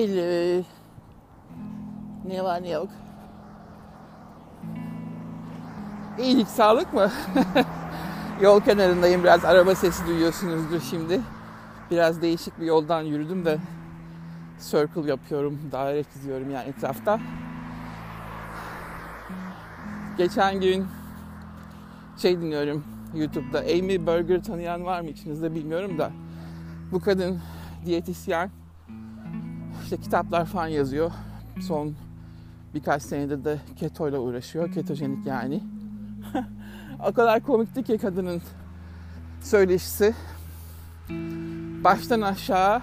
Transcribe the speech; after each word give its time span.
Hello. 0.00 0.62
Ne 2.28 2.44
var 2.44 2.62
ne 2.62 2.68
yok. 2.68 2.88
İyilik 6.18 6.48
sağlık 6.48 6.92
mı? 6.94 7.10
Yol 8.42 8.60
kenarındayım 8.60 9.22
biraz 9.22 9.44
araba 9.44 9.74
sesi 9.74 10.06
duyuyorsunuzdur 10.06 10.80
şimdi. 10.90 11.20
Biraz 11.90 12.22
değişik 12.22 12.60
bir 12.60 12.66
yoldan 12.66 13.02
yürüdüm 13.02 13.44
de 13.44 13.58
circle 14.70 15.10
yapıyorum, 15.10 15.58
daire 15.72 16.04
çiziyorum 16.04 16.50
yani 16.50 16.68
etrafta. 16.68 17.20
Geçen 20.18 20.60
gün 20.60 20.86
şey 22.16 22.40
dinliyorum 22.40 22.84
YouTube'da 23.14 23.58
Amy 23.58 24.06
Burger 24.06 24.44
tanıyan 24.44 24.84
var 24.84 25.00
mı 25.00 25.08
içinizde 25.08 25.54
bilmiyorum 25.54 25.98
da 25.98 26.10
bu 26.92 27.00
kadın 27.00 27.40
diyetisyen 27.84 28.50
işte 29.90 30.02
kitaplar 30.02 30.44
falan 30.44 30.66
yazıyor. 30.66 31.10
Son 31.60 31.94
birkaç 32.74 33.02
senedir 33.02 33.44
de 33.44 33.58
keto 33.76 34.08
ile 34.08 34.18
uğraşıyor. 34.18 34.72
Ketojenik 34.72 35.26
yani. 35.26 35.60
o 37.08 37.12
kadar 37.12 37.40
komikti 37.40 37.82
ki 37.82 37.98
kadının 37.98 38.42
söyleşisi. 39.40 40.14
Baştan 41.84 42.20
aşağı 42.20 42.82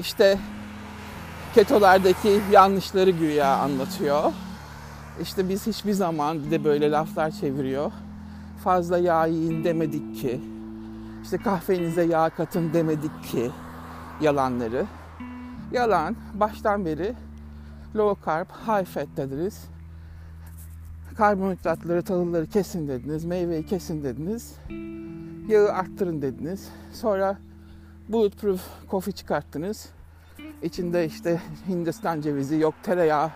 işte 0.00 0.38
ketolardaki 1.54 2.40
yanlışları 2.52 3.10
güya 3.10 3.56
anlatıyor. 3.56 4.32
İşte 5.22 5.48
biz 5.48 5.66
hiçbir 5.66 5.92
zaman 5.92 6.44
bir 6.44 6.50
de 6.50 6.64
böyle 6.64 6.90
laflar 6.90 7.30
çeviriyor. 7.30 7.92
Fazla 8.64 8.98
yağ 8.98 9.26
yiyin 9.26 9.64
demedik 9.64 10.20
ki. 10.20 10.40
İşte 11.22 11.38
kahvenize 11.38 12.02
yağ 12.02 12.30
katın 12.30 12.74
demedik 12.74 13.24
ki 13.24 13.50
yalanları. 14.20 14.86
Yalan 15.72 16.16
baştan 16.34 16.84
beri 16.84 17.14
low 17.96 18.24
carb, 18.26 18.46
high 18.50 18.86
fat 18.86 19.08
dediniz. 19.16 19.64
Karbonhidratları, 21.16 22.02
tahılları 22.02 22.46
kesin 22.46 22.88
dediniz. 22.88 23.24
Meyveyi 23.24 23.66
kesin 23.66 24.04
dediniz. 24.04 24.54
Yağı 25.48 25.72
arttırın 25.72 26.22
dediniz. 26.22 26.68
Sonra 26.92 27.38
bulletproof 28.08 28.60
coffee 28.90 29.12
çıkarttınız. 29.12 29.88
İçinde 30.62 31.06
işte 31.06 31.40
Hindistan 31.68 32.20
cevizi, 32.20 32.56
yok 32.56 32.74
tereyağı 32.82 33.30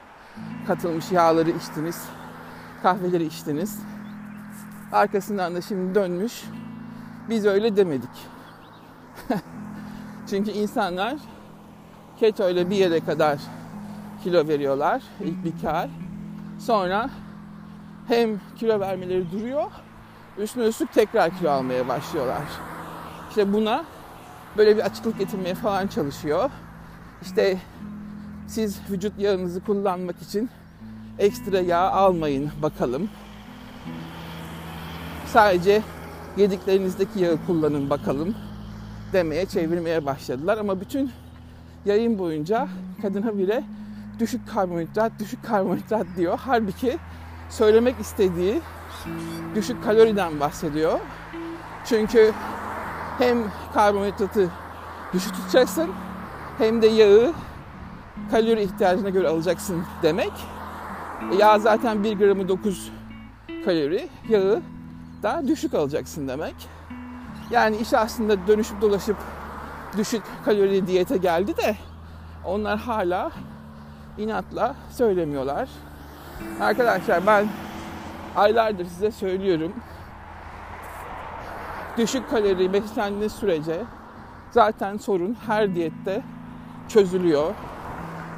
katılmış 0.67 1.13
yağları 1.13 1.51
içtiniz. 1.51 2.05
Kahveleri 2.83 3.25
içtiniz. 3.25 3.79
Arkasından 4.93 5.55
da 5.55 5.61
şimdi 5.61 5.95
dönmüş. 5.95 6.45
Biz 7.29 7.47
öyle 7.47 7.77
demedik. 7.77 8.11
Çünkü 10.31 10.51
insanlar 10.51 11.17
keto 12.21 12.51
ile 12.51 12.71
bir 12.71 12.77
yere 12.77 13.01
kadar 13.01 13.39
kilo 14.25 14.49
veriyorlar 14.49 15.03
ilk 15.21 15.45
bir 15.45 15.69
ay. 15.69 15.91
Sonra 16.59 17.11
hem 18.09 18.41
kilo 18.59 18.81
vermeleri 18.81 19.33
duruyor, 19.33 19.71
üstüne 20.39 20.65
üstlük 20.65 20.93
tekrar 20.93 21.39
kilo 21.39 21.51
almaya 21.51 21.89
başlıyorlar. 21.89 22.43
İşte 23.29 23.53
buna 23.53 23.85
böyle 24.57 24.77
bir 24.77 24.83
açıklık 24.83 25.19
getirmeye 25.19 25.55
falan 25.55 25.87
çalışıyor. 25.87 26.51
İşte 27.23 27.59
siz 28.49 28.81
vücut 28.91 29.19
yağınızı 29.19 29.65
kullanmak 29.65 30.23
için 30.23 30.51
ekstra 31.19 31.61
yağ 31.61 31.91
almayın 31.91 32.51
bakalım. 32.63 33.09
Sadece 35.27 35.83
yediklerinizdeki 36.37 37.21
yağı 37.21 37.39
kullanın 37.47 37.91
bakalım 37.91 38.35
demeye 39.13 39.47
çevirmeye 39.47 40.07
başladılar. 40.07 40.59
Ama 40.59 40.81
bütün 40.81 41.11
yayın 41.85 42.19
boyunca 42.19 42.69
kadına 43.03 43.39
bile 43.39 43.65
düşük 44.19 44.49
karbonhidrat, 44.49 45.13
düşük 45.19 45.45
karbonhidrat 45.45 46.07
diyor. 46.17 46.41
Halbuki 46.45 46.99
söylemek 47.49 48.01
istediği 48.01 48.61
düşük 49.55 49.85
kaloriden 49.85 50.41
bahsediyor. 50.41 51.01
Çünkü 51.85 52.33
hem 53.19 53.39
karbonhidratı 53.75 54.49
düşük 55.13 55.35
tutacaksın 55.35 55.91
hem 56.59 56.83
de 56.83 56.87
yağı 56.87 57.33
kalori 58.31 58.63
ihtiyacına 58.63 59.09
göre 59.09 59.29
alacaksın 59.29 59.85
demek. 60.03 60.33
Yağ 61.39 61.59
zaten 61.59 62.05
1 62.05 62.19
gramı 62.19 62.49
9 62.49 62.93
kalori, 63.65 64.09
yağı 64.29 64.63
da 65.23 65.43
düşük 65.49 65.75
alacaksın 65.75 66.29
demek. 66.29 66.55
Yani 67.51 67.77
iş 67.77 67.95
aslında 67.95 68.47
dönüşüp 68.47 68.81
dolaşıp 68.81 69.17
düşük 69.99 70.23
kalorili 70.45 70.87
diyete 70.87 71.17
geldi 71.17 71.57
de 71.57 71.77
onlar 72.45 72.79
hala 72.79 73.31
inatla 74.19 74.75
söylemiyorlar. 74.91 75.69
Arkadaşlar 76.61 77.27
ben 77.27 77.49
aylardır 78.37 78.87
size 78.87 79.11
söylüyorum. 79.11 79.73
Düşük 81.97 82.31
kalori 82.31 82.73
beslendiğiniz 82.73 83.33
sürece 83.33 83.85
zaten 84.51 84.97
sorun 84.97 85.37
her 85.47 85.75
diyette 85.75 86.23
çözülüyor. 86.89 87.55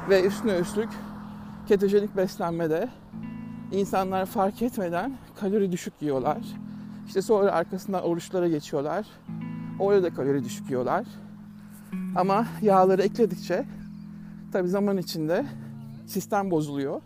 Ve 0.09 0.23
üstüne 0.23 0.57
üstlük 0.57 0.89
ketojenik 1.67 2.17
beslenmede 2.17 2.89
insanlar 3.71 4.25
fark 4.25 4.61
etmeden 4.61 5.17
kalori 5.39 5.71
düşük 5.71 5.93
yiyorlar. 6.01 6.37
İşte 7.07 7.21
sonra 7.21 7.51
arkasından 7.51 8.03
oruçlara 8.03 8.47
geçiyorlar. 8.47 9.05
Orada 9.79 10.03
da 10.03 10.13
kalori 10.13 10.43
düşük 10.43 10.69
yiyorlar. 10.69 11.05
Ama 12.15 12.47
yağları 12.61 13.01
ekledikçe 13.01 13.65
tabi 14.51 14.67
zaman 14.67 14.97
içinde 14.97 15.45
sistem 16.07 16.51
bozuluyor. 16.51 17.01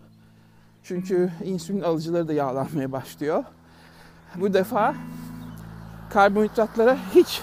Çünkü 0.82 1.32
insülin 1.44 1.80
alıcıları 1.80 2.28
da 2.28 2.32
yağlanmaya 2.32 2.92
başlıyor. 2.92 3.44
Bu 4.36 4.54
defa 4.54 4.94
karbonhidratlara 6.10 6.98
hiç 7.14 7.42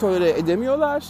tolere 0.00 0.30
edemiyorlar. 0.30 1.04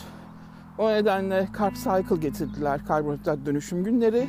O 0.78 0.90
nedenle 0.90 1.48
carb 1.58 1.74
cycle 1.74 2.16
getirdiler 2.16 2.84
karbonhidrat 2.86 3.38
dönüşüm 3.46 3.84
günleri. 3.84 4.28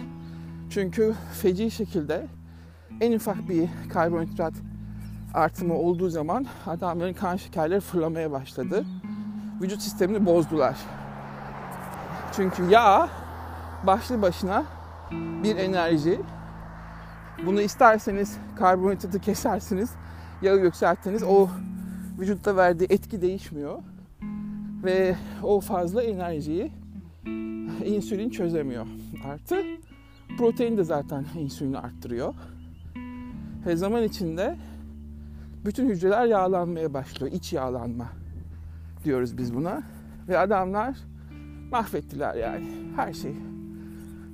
Çünkü 0.69 1.16
feci 1.41 1.72
şekilde 1.72 2.28
en 3.01 3.13
ufak 3.13 3.50
bir 3.50 3.69
karbonhidrat 3.89 4.53
artımı 5.34 5.73
olduğu 5.73 6.09
zaman 6.09 6.45
adamların 6.68 7.13
kan 7.13 7.35
şekerleri 7.35 7.79
fırlamaya 7.79 8.31
başladı. 8.31 8.85
Vücut 9.62 9.81
sistemini 9.81 10.25
bozdular. 10.25 10.75
Çünkü 12.39 12.63
yağ 12.69 13.09
başlı 13.88 14.22
başına 14.22 14.66
bir 15.44 15.55
enerji. 15.55 16.22
Bunu 17.45 17.61
isterseniz 17.61 18.38
karbonhidratı 18.55 19.19
kesersiniz, 19.19 19.89
yağı 20.41 20.59
yükseltiniz. 20.59 21.23
O 21.23 21.50
vücutta 22.19 22.55
verdiği 22.55 22.88
etki 22.89 23.22
değişmiyor. 23.22 23.79
Ve 24.83 25.16
o 25.44 25.59
fazla 25.59 26.03
enerjiyi 26.03 26.72
insülin 27.85 28.29
çözemiyor. 28.29 28.88
Artı 29.25 29.63
protein 30.38 30.77
de 30.77 30.83
zaten 30.83 31.25
insülini 31.38 31.77
arttırıyor. 31.77 32.33
Ve 33.66 33.75
zaman 33.75 34.03
içinde 34.03 34.57
bütün 35.66 35.89
hücreler 35.89 36.25
yağlanmaya 36.25 36.94
başlıyor. 36.94 37.33
İç 37.33 37.53
yağlanma 37.53 38.07
diyoruz 39.03 39.38
biz 39.38 39.56
buna. 39.56 39.83
Ve 40.27 40.38
adamlar 40.38 40.95
mahvettiler 41.72 42.35
yani. 42.35 42.68
Her 42.96 43.13
şeyi 43.13 43.38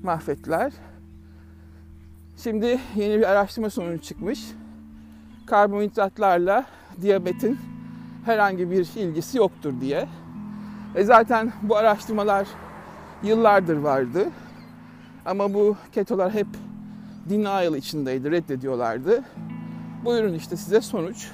mahvettiler. 0.04 0.74
Şimdi 2.38 2.80
yeni 2.96 3.18
bir 3.18 3.32
araştırma 3.32 3.70
sonucu 3.70 4.02
çıkmış. 4.04 4.52
Karbonhidratlarla 5.46 6.66
diyabetin 7.02 7.60
herhangi 8.26 8.72
bir 8.72 8.96
ilgisi 8.96 9.38
yoktur 9.38 9.82
diye. 9.82 10.08
E 10.96 11.04
zaten 11.04 11.54
bu 11.62 11.78
araştırmalar 11.78 12.48
yıllardır 13.24 13.78
vardı. 13.78 14.30
Ama 15.26 15.54
bu 15.54 15.76
ketolar 15.92 16.34
hep 16.34 16.48
denial 17.30 17.76
içindeydi, 17.76 18.32
reddediyorlardı. 18.32 19.24
Buyurun 20.06 20.34
işte 20.34 20.58
size 20.58 20.82
sonuç. 20.82 21.32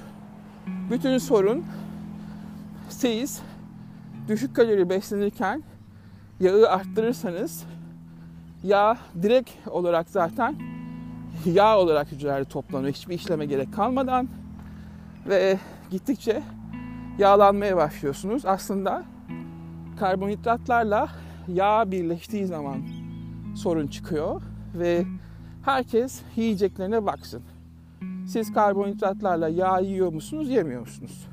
Bütün 0.92 1.18
sorun 1.18 1.66
siz 2.90 3.42
düşük 4.28 4.56
kalori 4.56 4.90
beslenirken 4.90 5.64
yağı 6.42 6.70
arttırırsanız 6.70 7.64
yağ 8.64 8.98
direkt 9.22 9.50
olarak 9.68 10.10
zaten 10.10 10.56
yağ 11.46 11.80
olarak 11.80 12.12
hücrelerde 12.12 12.46
toplanıyor. 12.46 12.94
Hiçbir 12.94 13.16
işleme 13.16 13.46
gerek 13.46 13.74
kalmadan 13.74 14.28
ve 15.30 15.58
gittikçe 15.92 16.44
yağlanmaya 17.18 17.78
başlıyorsunuz. 17.78 18.46
Aslında 18.46 19.04
karbonhidratlarla 20.00 21.08
yağ 21.48 21.92
birleştiği 21.92 22.46
zaman 22.46 22.78
sorun 23.56 23.88
çıkıyor 23.88 24.42
ve 24.76 25.06
herkes 25.66 26.22
yiyeceklerine 26.36 27.06
baksın. 27.06 27.42
Siz 28.28 28.54
karbonhidratlarla 28.54 29.50
yağ 29.50 29.80
yiyor 29.80 30.14
musunuz, 30.14 30.50
yemiyor 30.50 30.82
musunuz? 30.82 31.28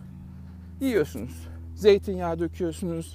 Yiyorsunuz. 0.81 1.49
Zeytinyağı 1.79 2.39
döküyorsunuz. 2.39 3.15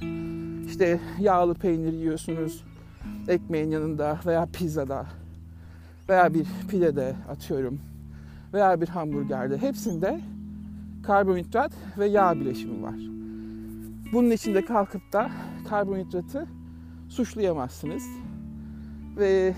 İşte 0.68 1.00
yağlı 1.20 1.54
peynir 1.54 1.94
yiyorsunuz. 1.94 2.64
ekmeğin 3.28 3.72
yanında 3.72 4.20
veya 4.26 4.46
pizzada 4.54 5.06
veya 6.10 6.34
bir 6.34 6.46
pidede 6.70 7.16
atıyorum 7.30 7.80
veya 8.54 8.82
bir 8.82 8.88
hamburgerde 8.88 9.58
hepsinde 9.58 10.22
karbonhidrat 11.04 11.72
ve 11.98 12.06
yağ 12.06 12.36
bileşimi 12.36 12.84
var. 12.84 12.96
Bunun 14.14 14.32
içinde 14.32 14.66
kalkıp 14.66 15.14
da 15.14 15.32
karbonhidratı 15.70 16.48
suçlayamazsınız. 17.10 18.04
Ve 19.18 19.54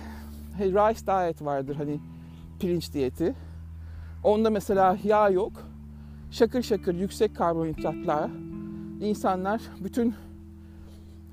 hey, 0.58 0.68
rice 0.68 1.08
diet 1.08 1.42
vardır 1.42 1.76
hani 1.76 2.00
pirinç 2.60 2.94
diyeti. 2.94 3.36
Onda 4.24 4.50
mesela 4.50 4.98
yağ 5.04 5.30
yok. 5.30 5.54
Şakır 6.32 6.62
şakır 6.62 6.96
yüksek 6.96 7.36
karbonhidratlar 7.36 8.30
insanlar 9.02 9.62
bütün 9.84 10.14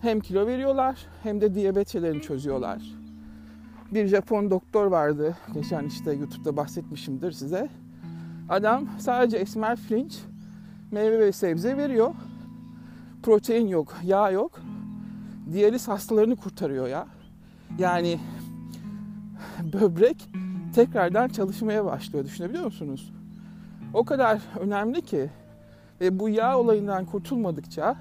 hem 0.01 0.21
kilo 0.21 0.47
veriyorlar 0.47 1.07
hem 1.23 1.41
de 1.41 1.55
diyabet 1.55 1.89
şeylerini 1.89 2.23
çözüyorlar. 2.23 2.83
Bir 3.95 4.07
Japon 4.07 4.51
doktor 4.51 4.87
vardı. 4.87 5.37
Geçen 5.55 5.85
işte 5.85 6.13
YouTube'da 6.13 6.57
bahsetmişimdir 6.57 7.33
size. 7.33 7.69
Adam 8.49 8.89
sadece 8.99 9.37
esmer 9.37 9.79
pirinç, 9.89 10.19
meyve 10.91 11.19
ve 11.19 11.33
sebze 11.33 11.77
veriyor. 11.77 12.15
Protein 13.23 13.67
yok, 13.67 13.95
yağ 14.05 14.31
yok. 14.31 14.61
Diyaliz 15.53 15.89
hastalarını 15.89 16.37
kurtarıyor 16.37 16.89
ya. 16.89 17.07
Yani 17.79 18.21
böbrek 19.73 20.29
tekrardan 20.75 21.29
çalışmaya 21.29 21.85
başlıyor. 21.85 22.25
Düşünebiliyor 22.25 22.65
musunuz? 22.65 23.13
O 23.95 24.05
kadar 24.05 24.41
önemli 24.61 25.03
ki 25.03 25.31
ve 26.03 26.19
bu 26.19 26.29
yağ 26.29 26.59
olayından 26.59 27.05
kurtulmadıkça 27.05 27.97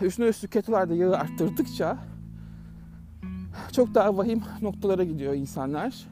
üstüne 0.00 0.26
üstlük 0.26 0.52
ketolarda 0.52 0.94
yağı 0.94 1.16
arttırdıkça 1.16 1.98
çok 3.72 3.94
daha 3.94 4.16
vahim 4.16 4.42
noktalara 4.62 5.04
gidiyor 5.04 5.34
insanlar. 5.34 6.06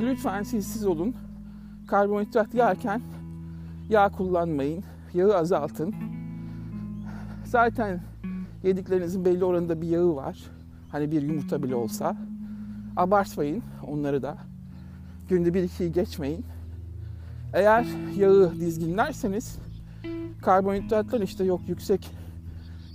Lütfen 0.00 0.42
siz 0.42 0.66
siz 0.66 0.86
olun. 0.86 1.14
Karbonhidrat 1.86 2.54
yerken 2.54 3.02
yağ 3.88 4.08
kullanmayın. 4.08 4.84
Yağı 5.14 5.36
azaltın. 5.36 5.94
Zaten 7.44 8.00
yediklerinizin 8.62 9.24
belli 9.24 9.44
oranda 9.44 9.80
bir 9.80 9.88
yağı 9.88 10.16
var. 10.16 10.38
Hani 10.88 11.10
bir 11.10 11.22
yumurta 11.22 11.62
bile 11.62 11.74
olsa. 11.74 12.16
Abartmayın 12.96 13.62
onları 13.86 14.22
da. 14.22 14.38
Günde 15.28 15.54
bir 15.54 15.62
ikiyi 15.62 15.92
geçmeyin. 15.92 16.44
Eğer 17.52 17.86
yağı 18.16 18.60
dizginlerseniz 18.60 19.58
karbonhidratlar 20.42 21.20
işte 21.20 21.44
yok 21.44 21.60
yüksek 21.68 22.10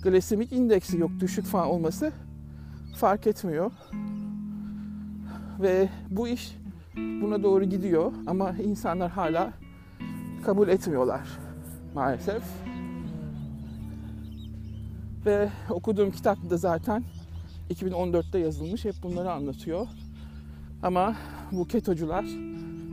glisemik 0.04 0.52
indeksi 0.52 0.98
yok 0.98 1.12
düşük 1.20 1.46
falan 1.46 1.68
olması 1.68 2.12
fark 2.96 3.28
etmiyor. 3.28 3.72
Ve 5.62 5.90
bu 6.10 6.28
iş 6.28 6.58
buna 6.96 7.44
doğru 7.44 7.64
gidiyor 7.64 8.12
ama 8.28 8.52
insanlar 8.52 9.12
hala 9.12 9.54
kabul 10.46 10.68
etmiyorlar 10.68 11.28
maalesef. 11.96 12.44
Ve 15.26 15.50
okuduğum 15.70 16.12
kitap 16.12 16.50
da 16.50 16.58
zaten 16.58 17.04
2014'te 17.70 18.40
yazılmış. 18.40 18.86
Hep 18.86 18.96
bunları 19.04 19.32
anlatıyor. 19.32 19.88
Ama 20.84 21.16
bu 21.52 21.68
ketocular 21.68 22.26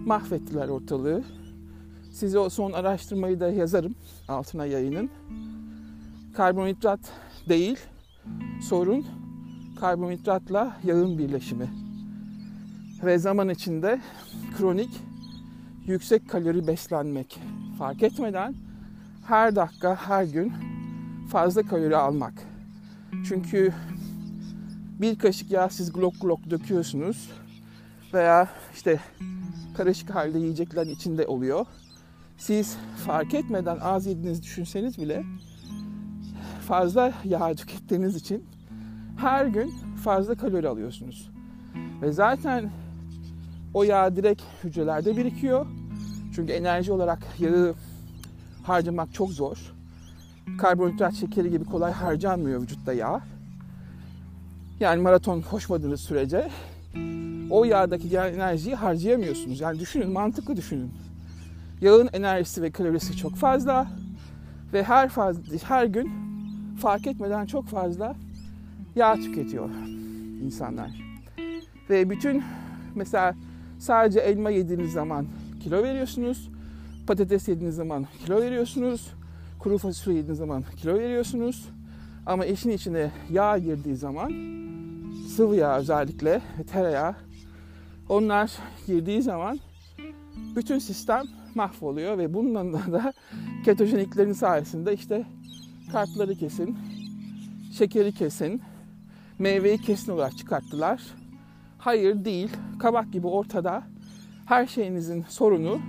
mahvettiler 0.07 0.69
ortalığı. 0.69 1.25
Size 2.15 2.39
o 2.39 2.49
son 2.49 2.73
araştırmayı 2.73 3.41
da 3.41 3.51
yazarım 3.51 3.95
altına 4.29 4.67
yayının. 4.67 5.11
Karbonhidrat 6.35 7.01
değil, 7.49 7.79
sorun 8.63 9.07
karbonhidratla 9.81 10.77
yağın 10.85 11.19
birleşimi. 11.19 11.71
Ve 13.05 13.19
zaman 13.19 13.49
içinde 13.49 14.01
kronik 14.59 14.91
yüksek 15.87 16.31
kalori 16.31 16.67
beslenmek 16.67 17.41
fark 17.79 18.03
etmeden 18.03 18.55
her 19.27 19.57
dakika, 19.57 19.97
her 19.97 20.25
gün 20.25 20.53
fazla 21.31 21.63
kalori 21.63 21.97
almak. 21.97 22.35
Çünkü 23.29 23.73
bir 25.01 25.19
kaşık 25.19 25.51
yağ 25.51 25.69
siz 25.69 25.93
glok 25.93 26.21
glok 26.21 26.51
döküyorsunuz 26.51 27.31
veya 28.13 28.49
işte 28.75 29.01
karışık 29.77 30.15
halde 30.15 30.39
yiyecekler 30.39 30.87
içinde 30.87 31.27
oluyor. 31.27 31.67
Siz 32.37 32.77
fark 33.07 33.35
etmeden 33.35 33.79
az 33.81 34.07
yediğinizi 34.07 34.43
düşünseniz 34.43 34.99
bile 34.99 35.25
fazla 36.69 37.13
yağ 37.25 37.55
tükettiğiniz 37.55 38.17
için 38.17 38.47
her 39.17 39.47
gün 39.47 39.75
fazla 40.05 40.35
kalori 40.35 40.69
alıyorsunuz. 40.69 41.31
Ve 42.03 42.13
zaten 42.13 42.71
o 43.75 43.83
yağ 43.83 44.17
direkt 44.17 44.43
hücrelerde 44.65 45.17
birikiyor. 45.17 45.67
Çünkü 46.35 46.53
enerji 46.53 46.93
olarak 46.93 47.27
yağı 47.39 47.75
harcamak 48.63 49.15
çok 49.15 49.31
zor. 49.31 49.75
Karbonhidrat 50.59 51.15
şekeri 51.15 51.51
gibi 51.51 51.65
kolay 51.65 51.93
harcanmıyor 51.93 52.63
vücutta 52.63 52.93
yağ. 52.93 53.21
Yani 54.81 55.03
maraton 55.03 55.41
koşmadığınız 55.41 56.01
sürece 56.01 56.51
o 57.51 57.65
yağdaki 57.65 58.17
enerjiyi 58.17 58.75
harcayamıyorsunuz. 58.75 59.61
Yani 59.61 59.81
düşünün, 59.81 60.13
mantıklı 60.13 60.57
düşünün. 60.57 60.93
Yağın 61.81 62.09
enerjisi 62.13 62.63
ve 62.63 62.71
kalorisi 62.71 63.17
çok 63.17 63.35
fazla 63.37 63.87
ve 64.73 64.83
her 64.83 65.09
fazla, 65.09 65.43
her 65.69 65.87
gün 65.87 66.11
fark 66.81 67.07
etmeden 67.07 67.47
çok 67.47 67.67
fazla 67.67 68.17
yağ 68.97 69.15
tüketiyor 69.15 69.71
insanlar. 70.45 70.91
Ve 71.91 72.11
bütün 72.11 72.43
mesela 72.95 73.35
sadece 73.79 74.21
elma 74.21 74.51
yediğiniz 74.51 74.93
zaman 74.93 75.27
kilo 75.63 75.83
veriyorsunuz. 75.83 76.49
Patates 77.07 77.49
yediğiniz 77.49 77.77
zaman 77.77 78.07
kilo 78.25 78.41
veriyorsunuz. 78.41 79.13
Kuru 79.59 79.79
fasulye 79.79 80.17
yediğiniz 80.17 80.39
zaman 80.39 80.65
kilo 80.77 80.95
veriyorsunuz. 80.95 81.69
Ama 82.27 82.45
işin 82.45 82.71
içine 82.71 83.11
yağ 83.31 83.59
girdiği 83.59 83.97
zaman 83.97 84.33
sıvı 85.37 85.57
yağ 85.57 85.79
özellikle 85.79 86.43
tereyağı 86.73 87.15
onlar 88.09 88.53
girdiği 88.87 89.23
zaman 89.23 89.61
bütün 90.57 90.79
sistem 90.79 91.23
mahvoluyor 91.57 92.19
ve 92.19 92.35
bundan 92.35 92.73
da 92.73 93.13
ketojeniklerin 93.65 94.33
sayesinde 94.33 94.95
işte 94.95 95.25
kartları 95.93 96.35
kesin, 96.35 96.79
şekeri 97.73 98.13
kesin, 98.13 98.63
meyveyi 99.39 99.79
kesin 99.79 100.13
olarak 100.13 100.39
çıkarttılar. 100.39 101.03
Hayır 101.79 102.25
değil, 102.25 102.51
kabak 102.79 103.13
gibi 103.13 103.27
ortada 103.27 103.83
her 104.47 104.67
şeyinizin 104.67 105.25
sorunu 105.29 105.81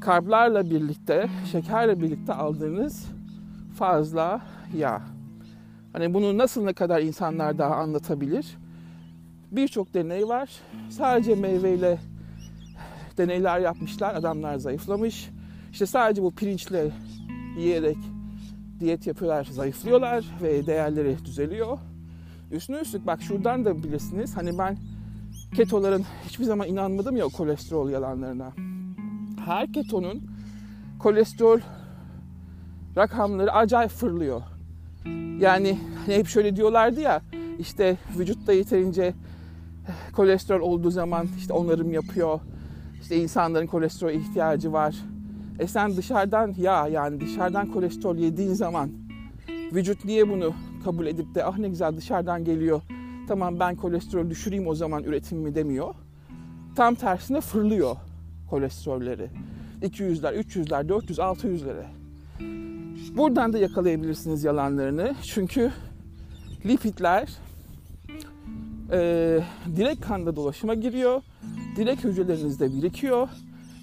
karblarla 0.00 0.70
birlikte, 0.70 1.28
şekerle 1.52 2.00
birlikte 2.00 2.34
aldığınız 2.34 3.06
fazla 3.78 4.40
yağ. 4.76 5.02
Hani 5.92 6.14
bunu 6.14 6.38
nasıl 6.38 6.64
ne 6.64 6.72
kadar 6.72 7.02
insanlar 7.02 7.58
daha 7.58 7.74
anlatabilir? 7.74 8.56
Birçok 9.50 9.94
deney 9.94 10.28
var. 10.28 10.50
Sadece 10.90 11.34
meyveyle 11.34 11.98
deneyler 13.18 13.60
yapmışlar. 13.60 14.14
Adamlar 14.14 14.56
zayıflamış. 14.56 15.30
İşte 15.72 15.86
sadece 15.86 16.22
bu 16.22 16.34
pirinçle 16.34 16.90
yiyerek 17.58 17.96
diyet 18.80 19.06
yapıyorlar, 19.06 19.44
zayıflıyorlar 19.44 20.24
ve 20.42 20.66
değerleri 20.66 21.24
düzeliyor. 21.24 21.78
Üstüne 22.50 22.78
üstlük 22.78 23.06
bak 23.06 23.22
şuradan 23.22 23.64
da 23.64 23.82
bilirsiniz. 23.82 24.36
Hani 24.36 24.58
ben 24.58 24.76
ketoların 25.56 26.04
hiçbir 26.26 26.44
zaman 26.44 26.68
inanmadım 26.68 27.16
ya 27.16 27.24
kolesterol 27.24 27.90
yalanlarına. 27.90 28.52
Her 29.44 29.72
ketonun 29.72 30.22
kolesterol 30.98 31.60
rakamları 32.96 33.52
acayip 33.52 33.90
fırlıyor. 33.90 34.42
Yani 35.40 35.78
hani 36.06 36.16
hep 36.16 36.26
şöyle 36.26 36.56
diyorlardı 36.56 37.00
ya 37.00 37.22
işte 37.58 37.96
vücutta 38.18 38.52
yeterince 38.52 39.14
kolesterol 40.12 40.60
olduğu 40.60 40.90
zaman 40.90 41.26
işte 41.38 41.52
onarım 41.52 41.92
yapıyor. 41.92 42.40
İşte 43.00 43.16
insanların 43.16 43.66
kolesterol 43.66 44.12
ihtiyacı 44.12 44.72
var. 44.72 44.94
E 45.58 45.66
sen 45.66 45.96
dışarıdan 45.96 46.54
ya 46.58 46.88
yani 46.88 47.20
dışarıdan 47.20 47.66
kolesterol 47.66 48.16
yediğin 48.16 48.54
zaman 48.54 48.90
vücut 49.72 50.04
niye 50.04 50.28
bunu 50.28 50.54
kabul 50.84 51.06
edip 51.06 51.34
de 51.34 51.44
ah 51.44 51.58
ne 51.58 51.68
güzel 51.68 51.96
dışarıdan 51.96 52.44
geliyor. 52.44 52.82
Tamam 53.28 53.60
ben 53.60 53.76
kolesterol 53.76 54.30
düşüreyim 54.30 54.66
o 54.66 54.74
zaman 54.74 55.04
üretimimi 55.04 55.54
demiyor. 55.54 55.94
Tam 56.76 56.94
tersine 56.94 57.40
fırlıyor 57.40 57.96
kolesterolleri. 58.50 59.30
200'ler, 59.82 60.34
300'ler, 60.34 60.88
400, 60.88 61.18
600'lere. 61.18 61.84
Buradan 63.16 63.52
da 63.52 63.58
yakalayabilirsiniz 63.58 64.44
yalanlarını. 64.44 65.14
Çünkü 65.22 65.72
lipidler 66.66 67.28
e, 68.92 68.98
direkt 69.76 70.00
kanda 70.00 70.36
dolaşıma 70.36 70.74
giriyor. 70.74 71.22
Direkt 71.78 72.04
hücrelerinizde 72.04 72.72
birikiyor. 72.72 73.28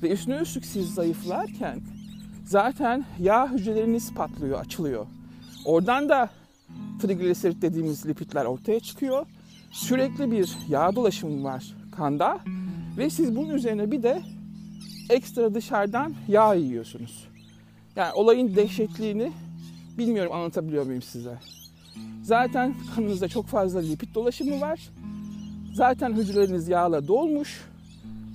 Ve 0.03 0.11
üstüne 0.11 0.35
üstlük 0.35 0.65
siz 0.65 0.93
zayıflarken 0.93 1.81
zaten 2.45 3.05
yağ 3.19 3.51
hücreleriniz 3.51 4.13
patlıyor, 4.13 4.59
açılıyor. 4.59 5.05
Oradan 5.65 6.09
da 6.09 6.29
trigliserit 7.01 7.61
dediğimiz 7.61 8.05
lipidler 8.05 8.45
ortaya 8.45 8.79
çıkıyor. 8.79 9.25
Sürekli 9.71 10.31
bir 10.31 10.57
yağ 10.69 10.95
dolaşımı 10.95 11.43
var 11.43 11.75
kanda 11.91 12.39
ve 12.97 13.09
siz 13.09 13.35
bunun 13.35 13.49
üzerine 13.49 13.91
bir 13.91 14.03
de 14.03 14.21
ekstra 15.09 15.53
dışarıdan 15.53 16.13
yağ 16.27 16.53
yiyorsunuz. 16.53 17.27
Yani 17.95 18.13
olayın 18.13 18.55
dehşetliğini 18.55 19.31
bilmiyorum 19.97 20.31
anlatabiliyor 20.31 20.85
muyum 20.85 21.01
size. 21.01 21.37
Zaten 22.23 22.75
kanınızda 22.95 23.27
çok 23.27 23.45
fazla 23.47 23.79
lipid 23.79 24.15
dolaşımı 24.15 24.61
var. 24.61 24.79
Zaten 25.73 26.13
hücreleriniz 26.13 26.67
yağla 26.67 27.07
dolmuş. 27.07 27.61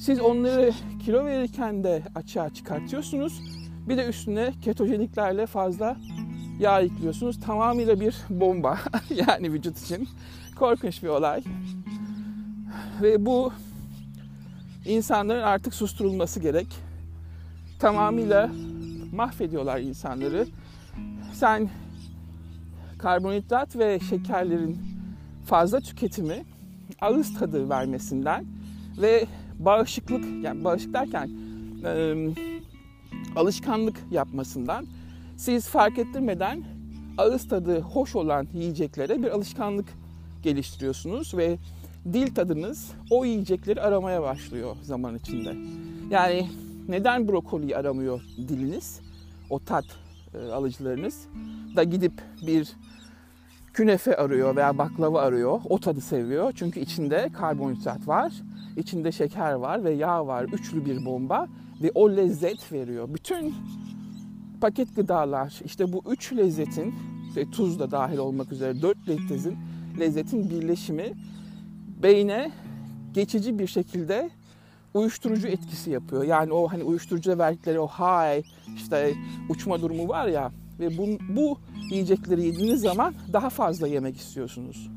Siz 0.01 0.21
onları 0.21 0.73
kilo 1.05 1.25
verirken 1.25 1.85
de 1.85 2.03
açığa 2.15 2.51
çıkartıyorsunuz. 2.51 3.41
Bir 3.89 3.97
de 3.97 4.07
üstüne 4.07 4.53
ketojeniklerle 4.63 5.47
fazla 5.47 5.97
yağ 6.59 6.81
ekliyorsunuz. 6.81 7.41
Tamamıyla 7.41 8.01
bir 8.01 8.17
bomba 8.31 8.79
yani 9.29 9.53
vücut 9.53 9.79
için. 9.79 10.09
Korkunç 10.59 11.03
bir 11.03 11.09
olay. 11.09 11.43
Ve 13.03 13.27
bu 13.27 13.53
insanların 14.85 15.43
artık 15.43 15.75
susturulması 15.75 16.41
gerek. 16.41 16.69
Tamamıyla 17.79 18.51
mahvediyorlar 19.13 19.81
insanları. 19.81 20.47
Sen 21.33 21.71
karbonhidrat 22.99 23.77
ve 23.77 24.01
şekerlerin 24.01 24.79
fazla 25.47 25.81
tüketimi 25.81 26.45
ağız 27.01 27.39
tadı 27.39 27.69
vermesinden 27.71 28.47
ve 28.99 29.27
bağışıklık 29.65 30.45
yani 30.45 30.65
bağışık 30.65 30.95
derken 30.95 31.31
e, 31.85 32.15
alışkanlık 33.37 33.97
yapmasından 34.11 34.87
siz 35.37 35.69
fark 35.69 35.99
ettirmeden 35.99 36.65
ağız 37.19 37.49
tadı 37.49 37.81
hoş 37.81 38.17
olan 38.17 38.49
yiyeceklere 38.55 39.23
bir 39.23 39.29
alışkanlık 39.29 39.89
geliştiriyorsunuz 40.43 41.35
ve 41.37 41.59
dil 42.13 42.35
tadınız 42.35 42.91
o 43.11 43.25
yiyecekleri 43.25 43.81
aramaya 43.81 44.23
başlıyor 44.23 44.77
zaman 44.83 45.17
içinde. 45.17 45.57
Yani 46.11 46.51
neden 46.89 47.29
brokoliyi 47.29 47.77
aramıyor 47.77 48.21
diliniz? 48.49 49.01
O 49.51 49.59
tat 49.59 49.85
e, 50.35 50.39
alıcılarınız 50.53 51.27
da 51.77 51.85
gidip 51.85 52.13
bir 52.47 52.73
künefe 53.73 54.17
arıyor 54.17 54.57
veya 54.57 54.79
baklava 54.79 55.21
arıyor. 55.21 55.61
O 55.69 55.79
tadı 55.79 56.01
seviyor. 56.01 56.53
Çünkü 56.57 56.81
içinde 56.81 57.29
karbonhidrat 57.33 58.09
var, 58.09 58.33
içinde 58.77 59.13
şeker 59.13 59.53
var 59.53 59.85
ve 59.85 59.91
yağ 59.91 60.27
var. 60.27 60.45
Üçlü 60.45 60.85
bir 60.85 61.05
bomba 61.05 61.49
ve 61.83 61.91
o 61.95 62.11
lezzet 62.11 62.73
veriyor. 62.73 63.09
Bütün 63.15 63.55
paket 64.61 64.97
gıdalar 64.97 65.61
işte 65.65 65.93
bu 65.93 66.03
üç 66.11 66.33
lezzetin 66.33 66.95
ve 67.37 67.51
tuz 67.51 67.81
da 67.81 67.91
dahil 67.91 68.19
olmak 68.19 68.53
üzere 68.53 68.83
dört 68.83 69.09
lezzetin 69.09 69.59
lezzetin 70.01 70.51
birleşimi 70.51 71.13
beyne 72.03 72.51
geçici 73.13 73.59
bir 73.59 73.67
şekilde 73.67 74.31
uyuşturucu 74.95 75.49
etkisi 75.49 75.91
yapıyor. 75.91 76.25
Yani 76.25 76.53
o 76.53 76.69
hani 76.69 76.85
uyuşturucu 76.85 77.39
verdikleri 77.39 77.81
o 77.81 77.89
high 77.89 78.45
işte 78.77 79.15
uçma 79.49 79.81
durumu 79.81 80.09
var 80.09 80.27
ya 80.27 80.53
ve 80.81 80.99
bu, 80.99 81.07
bu 81.37 81.59
yiyecekleri 81.91 82.45
yediğiniz 82.45 82.81
zaman 82.81 83.15
daha 83.33 83.51
fazla 83.51 83.89
yemek 83.89 84.17
istiyorsunuz. 84.17 84.91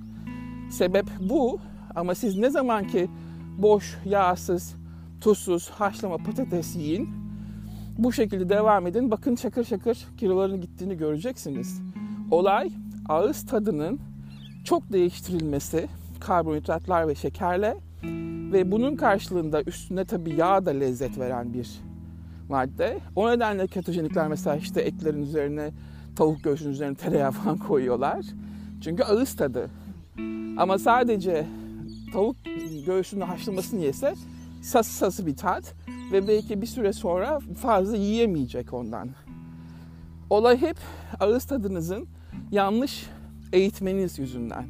Sebep 0.72 1.06
bu 1.20 1.60
ama 1.96 2.16
siz 2.16 2.38
ne 2.38 2.50
zaman 2.50 2.88
ki 2.88 3.10
boş, 3.58 3.98
yağsız, 4.06 4.76
tuzsuz 5.22 5.70
haşlama 5.70 6.18
patates 6.18 6.76
yiyin 6.76 7.10
bu 7.98 8.12
şekilde 8.14 8.50
devam 8.50 8.88
edin. 8.88 9.12
Bakın 9.12 9.36
şakır 9.36 9.64
şakır 9.64 9.98
kiloların 10.18 10.62
gittiğini 10.62 10.98
göreceksiniz. 10.98 11.82
Olay 12.32 12.72
ağız 13.10 13.46
tadının 13.46 14.00
çok 14.64 14.92
değiştirilmesi 14.94 15.88
karbonhidratlar 16.20 17.08
ve 17.08 17.16
şekerle 17.16 17.78
ve 18.54 18.72
bunun 18.72 18.96
karşılığında 18.96 19.64
üstüne 19.64 20.06
tabi 20.06 20.36
yağ 20.36 20.66
da 20.66 20.72
lezzet 20.72 21.20
veren 21.20 21.54
bir 21.54 21.70
madde. 22.50 23.00
O 23.16 23.32
nedenle 23.32 23.68
ketojenikler 23.68 24.28
mesela 24.28 24.56
işte 24.56 24.82
etlerin 24.82 25.22
üzerine 25.22 25.72
tavuk 26.16 26.44
göğsünün 26.44 26.72
üzerine 26.72 26.96
tereyağı 26.96 27.32
falan 27.32 27.58
koyuyorlar. 27.58 28.26
Çünkü 28.84 29.04
ağız 29.04 29.36
tadı. 29.36 29.70
Ama 30.58 30.78
sadece 30.78 31.48
tavuk 32.14 32.36
göğsünün 32.86 33.22
haşlamasını 33.22 33.80
yese 33.80 34.14
sası 34.62 34.94
sası 34.94 35.26
bir 35.26 35.36
tat 35.36 35.76
ve 36.12 36.28
belki 36.28 36.62
bir 36.62 36.68
süre 36.68 36.94
sonra 36.94 37.40
fazla 37.40 37.98
yiyemeyecek 37.98 38.74
ondan. 38.74 39.10
Olay 40.30 40.62
hep 40.62 40.78
ağız 41.20 41.46
tadınızın 41.46 42.08
yanlış 42.52 43.10
eğitmeniz 43.54 44.20
yüzünden. 44.20 44.66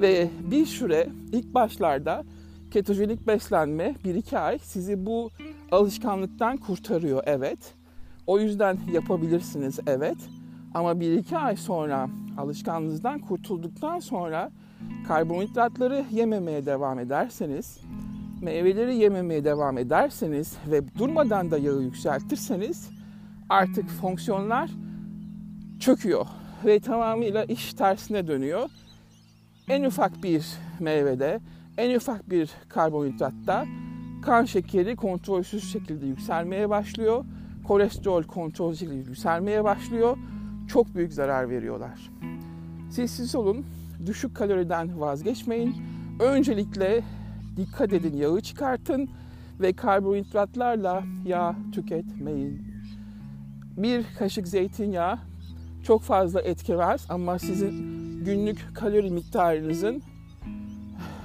Ve 0.00 0.30
bir 0.50 0.66
süre 0.66 1.08
ilk 1.32 1.54
başlarda 1.54 2.24
ketojenik 2.70 3.26
beslenme 3.26 3.94
1-2 4.04 4.38
ay 4.38 4.58
sizi 4.58 5.06
bu 5.06 5.30
alışkanlıktan 5.72 6.56
kurtarıyor 6.56 7.22
evet. 7.26 7.74
O 8.26 8.38
yüzden 8.38 8.78
yapabilirsiniz 8.92 9.78
evet. 9.86 10.16
Ama 10.74 10.92
1-2 10.92 11.36
ay 11.36 11.56
sonra 11.56 12.08
alışkanlığınızdan 12.38 13.18
kurtulduktan 13.18 13.98
sonra 13.98 14.50
karbonhidratları 15.08 16.04
yememeye 16.10 16.66
devam 16.66 16.98
ederseniz, 16.98 17.80
meyveleri 18.42 18.96
yememeye 18.96 19.44
devam 19.44 19.78
ederseniz 19.78 20.56
ve 20.70 20.94
durmadan 20.98 21.50
da 21.50 21.58
yağı 21.58 21.82
yükseltirseniz 21.82 22.90
artık 23.48 23.88
fonksiyonlar 23.88 24.70
çöküyor 25.80 26.26
ve 26.64 26.80
tamamıyla 26.80 27.44
iş 27.44 27.74
tersine 27.74 28.26
dönüyor. 28.26 28.70
En 29.68 29.84
ufak 29.84 30.22
bir 30.22 30.46
meyvede, 30.80 31.40
en 31.78 31.96
ufak 31.96 32.30
bir 32.30 32.50
karbonhidratta 32.68 33.66
kan 34.26 34.44
şekeri 34.44 34.96
kontrolsüz 34.96 35.72
şekilde 35.72 36.06
yükselmeye 36.06 36.70
başlıyor. 36.70 37.24
Kolesterol 37.64 38.22
kontrolsüz 38.22 38.80
şekilde 38.80 39.08
yükselmeye 39.08 39.64
başlıyor. 39.64 40.16
Çok 40.68 40.94
büyük 40.94 41.12
zarar 41.12 41.50
veriyorlar. 41.50 42.10
Siz 42.90 43.10
siz 43.10 43.34
olun, 43.34 43.66
düşük 44.06 44.36
kaloriden 44.36 45.00
vazgeçmeyin. 45.00 45.76
Öncelikle 46.20 47.02
dikkat 47.56 47.92
edin, 47.92 48.16
yağı 48.16 48.40
çıkartın 48.40 49.08
ve 49.60 49.72
karbonhidratlarla 49.72 51.04
yağ 51.24 51.56
tüketmeyin. 51.72 52.62
Bir 53.76 54.04
kaşık 54.18 54.48
zeytinyağı 54.48 55.18
çok 55.82 56.02
fazla 56.02 56.40
etkemez 56.40 57.06
ama 57.08 57.38
sizin 57.38 57.72
günlük 58.24 58.74
kalori 58.74 59.10
miktarınızın 59.10 60.02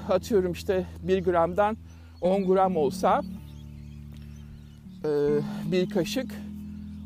atıyorum 0.09 0.51
işte 0.51 0.85
1 1.03 1.23
gramdan 1.23 1.77
10 2.21 2.47
gram 2.47 2.77
olsa 2.77 3.21
e, 5.03 5.09
bir 5.71 5.89
kaşık 5.89 6.31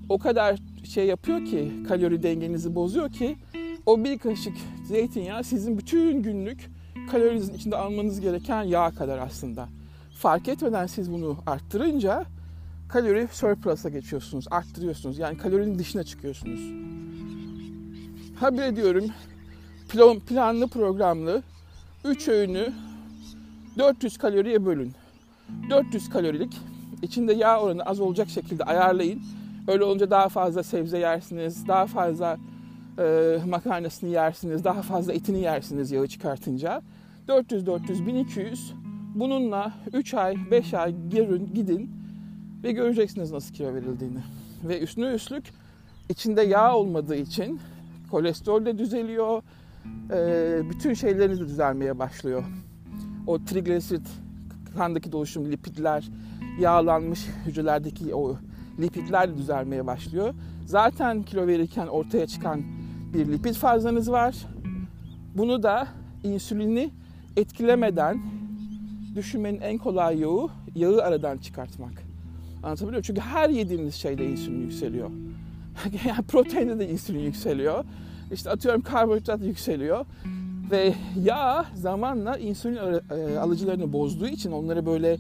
o 0.10 0.18
kadar 0.18 0.60
şey 0.84 1.06
yapıyor 1.06 1.46
ki 1.46 1.72
kalori 1.88 2.24
dengenizi 2.24 2.76
bozuyor 2.76 3.12
ki 3.12 3.36
o 3.86 4.04
bir 4.04 4.18
kaşık 4.18 4.58
zeytinyağı 4.88 5.44
sizin 5.44 5.78
bütün 5.78 6.24
günlük 6.24 6.70
kalorinizin 7.12 7.54
içinde 7.54 7.76
almanız 7.76 8.22
gereken 8.22 8.64
yağ 8.64 8.92
kadar 8.92 9.18
aslında. 9.18 9.70
Fark 10.18 10.48
etmeden 10.48 10.88
siz 10.88 11.12
bunu 11.12 11.38
arttırınca 11.46 12.26
kalori 12.90 13.28
surplus'a 13.32 13.90
geçiyorsunuz, 13.90 14.46
arttırıyorsunuz. 14.52 15.18
Yani 15.18 15.38
kalorinin 15.38 15.80
dışına 15.80 16.04
çıkıyorsunuz. 16.04 16.60
Haber 18.40 18.68
ediyorum 18.68 19.06
plan, 19.90 20.20
planlı 20.20 20.68
programlı 20.68 21.44
3 22.04 22.28
öğünü 22.28 22.74
400 23.78 24.18
kaloriye 24.18 24.66
bölün. 24.66 24.94
400 25.70 26.10
kalorilik 26.10 26.58
içinde 27.02 27.34
yağ 27.34 27.62
oranı 27.62 27.84
az 27.84 28.00
olacak 28.00 28.30
şekilde 28.30 28.64
ayarlayın. 28.64 29.22
Öyle 29.68 29.84
olunca 29.84 30.12
daha 30.12 30.30
fazla 30.30 30.64
sebze 30.64 30.98
yersiniz, 30.98 31.68
daha 31.68 31.86
fazla 31.86 32.38
e, 33.00 33.38
makarnasını 33.48 34.10
yersiniz, 34.10 34.64
daha 34.64 34.82
fazla 34.82 35.14
etini 35.14 35.40
yersiniz 35.42 35.92
yağı 35.92 36.08
çıkartınca. 36.08 36.82
400-400, 37.28 38.08
1200 38.08 38.74
bununla 39.16 39.74
3 39.94 40.14
ay, 40.14 40.36
5 40.52 40.74
ay 40.74 40.96
girin, 41.10 41.54
gidin 41.54 41.92
ve 42.64 42.72
göreceksiniz 42.72 43.32
nasıl 43.32 43.54
kilo 43.54 43.74
verildiğini. 43.74 44.20
Ve 44.64 44.80
üstüne 44.80 45.14
üstlük 45.14 45.44
içinde 46.10 46.42
yağ 46.42 46.76
olmadığı 46.76 47.16
için 47.16 47.60
kolesterol 48.12 48.66
de 48.66 48.78
düzeliyor, 48.78 49.44
e, 50.12 50.70
bütün 50.70 50.94
şeyleriniz 50.94 51.40
de 51.40 51.48
düzelmeye 51.48 52.00
başlıyor. 52.00 52.44
O 53.28 53.46
trigliserit, 53.46 54.08
kandaki 54.76 55.12
doluşum, 55.12 55.52
lipidler, 55.52 56.10
yağlanmış 56.60 57.28
hücrelerdeki 57.46 58.16
o 58.16 58.38
lipidler 58.80 59.38
düzelmeye 59.38 59.88
başlıyor. 59.88 60.34
Zaten 60.66 61.24
kilo 61.24 61.48
verirken 61.48 61.88
ortaya 61.88 62.28
çıkan 62.28 62.64
bir 63.14 63.32
lipid 63.32 63.56
fazlanız 63.56 64.12
var. 64.12 64.36
Bunu 65.36 65.64
da 65.64 65.88
insülini 66.24 66.92
etkilemeden 67.38 68.22
düşünmenin 69.16 69.62
en 69.62 69.78
kolay 69.78 70.20
yolu 70.20 70.52
yağı 70.76 71.02
aradan 71.02 71.38
çıkartmak. 71.38 72.04
Anlatabiliyor 72.64 72.90
muyum? 72.90 73.02
Çünkü 73.02 73.22
her 73.22 73.50
yediğimiz 73.50 73.96
şeyde 73.96 74.26
insülin 74.26 74.62
yükseliyor. 74.62 75.10
yani 76.06 76.24
proteinde 76.28 76.80
de 76.80 76.90
insülin 76.90 77.20
yükseliyor. 77.20 77.84
İşte 78.32 78.50
atıyorum 78.50 78.82
karbonhidrat 78.82 79.42
yükseliyor. 79.42 80.06
Ve 80.72 80.96
yağ 81.24 81.66
zamanla 81.76 82.38
insülin 82.38 82.76
e, 82.76 83.38
alıcılarını 83.38 83.94
bozduğu 83.94 84.28
için, 84.28 84.52
onları 84.52 84.86
böyle 84.86 85.18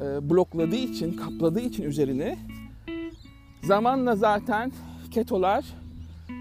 e, 0.00 0.30
blokladığı 0.30 0.76
için, 0.76 1.16
kapladığı 1.16 1.60
için 1.60 1.82
üzerine 1.82 2.38
zamanla 3.62 4.16
zaten 4.16 4.72
ketolar 5.10 5.64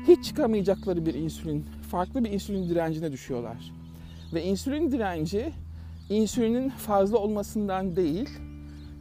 hiç 0.08 0.25
çıkamayacakları 0.25 1.05
bir 1.05 1.13
insülin, 1.13 1.65
farklı 1.91 2.24
bir 2.24 2.31
insülin 2.31 2.70
direncine 2.70 3.12
düşüyorlar. 3.12 3.72
Ve 4.34 4.43
insülin 4.43 4.91
direnci 4.91 5.51
insülinin 6.10 6.70
fazla 6.70 7.17
olmasından 7.17 7.96
değil, 7.96 8.29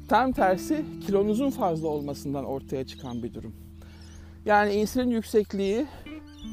tam 0.09 0.33
tersi 0.33 0.85
kilonuzun 1.07 1.51
fazla 1.51 1.89
olmasından 1.89 2.45
ortaya 2.45 2.87
çıkan 2.87 3.23
bir 3.23 3.35
durum. 3.35 3.55
Yani 4.45 4.73
insülin 4.73 5.11
yüksekliği 5.11 5.87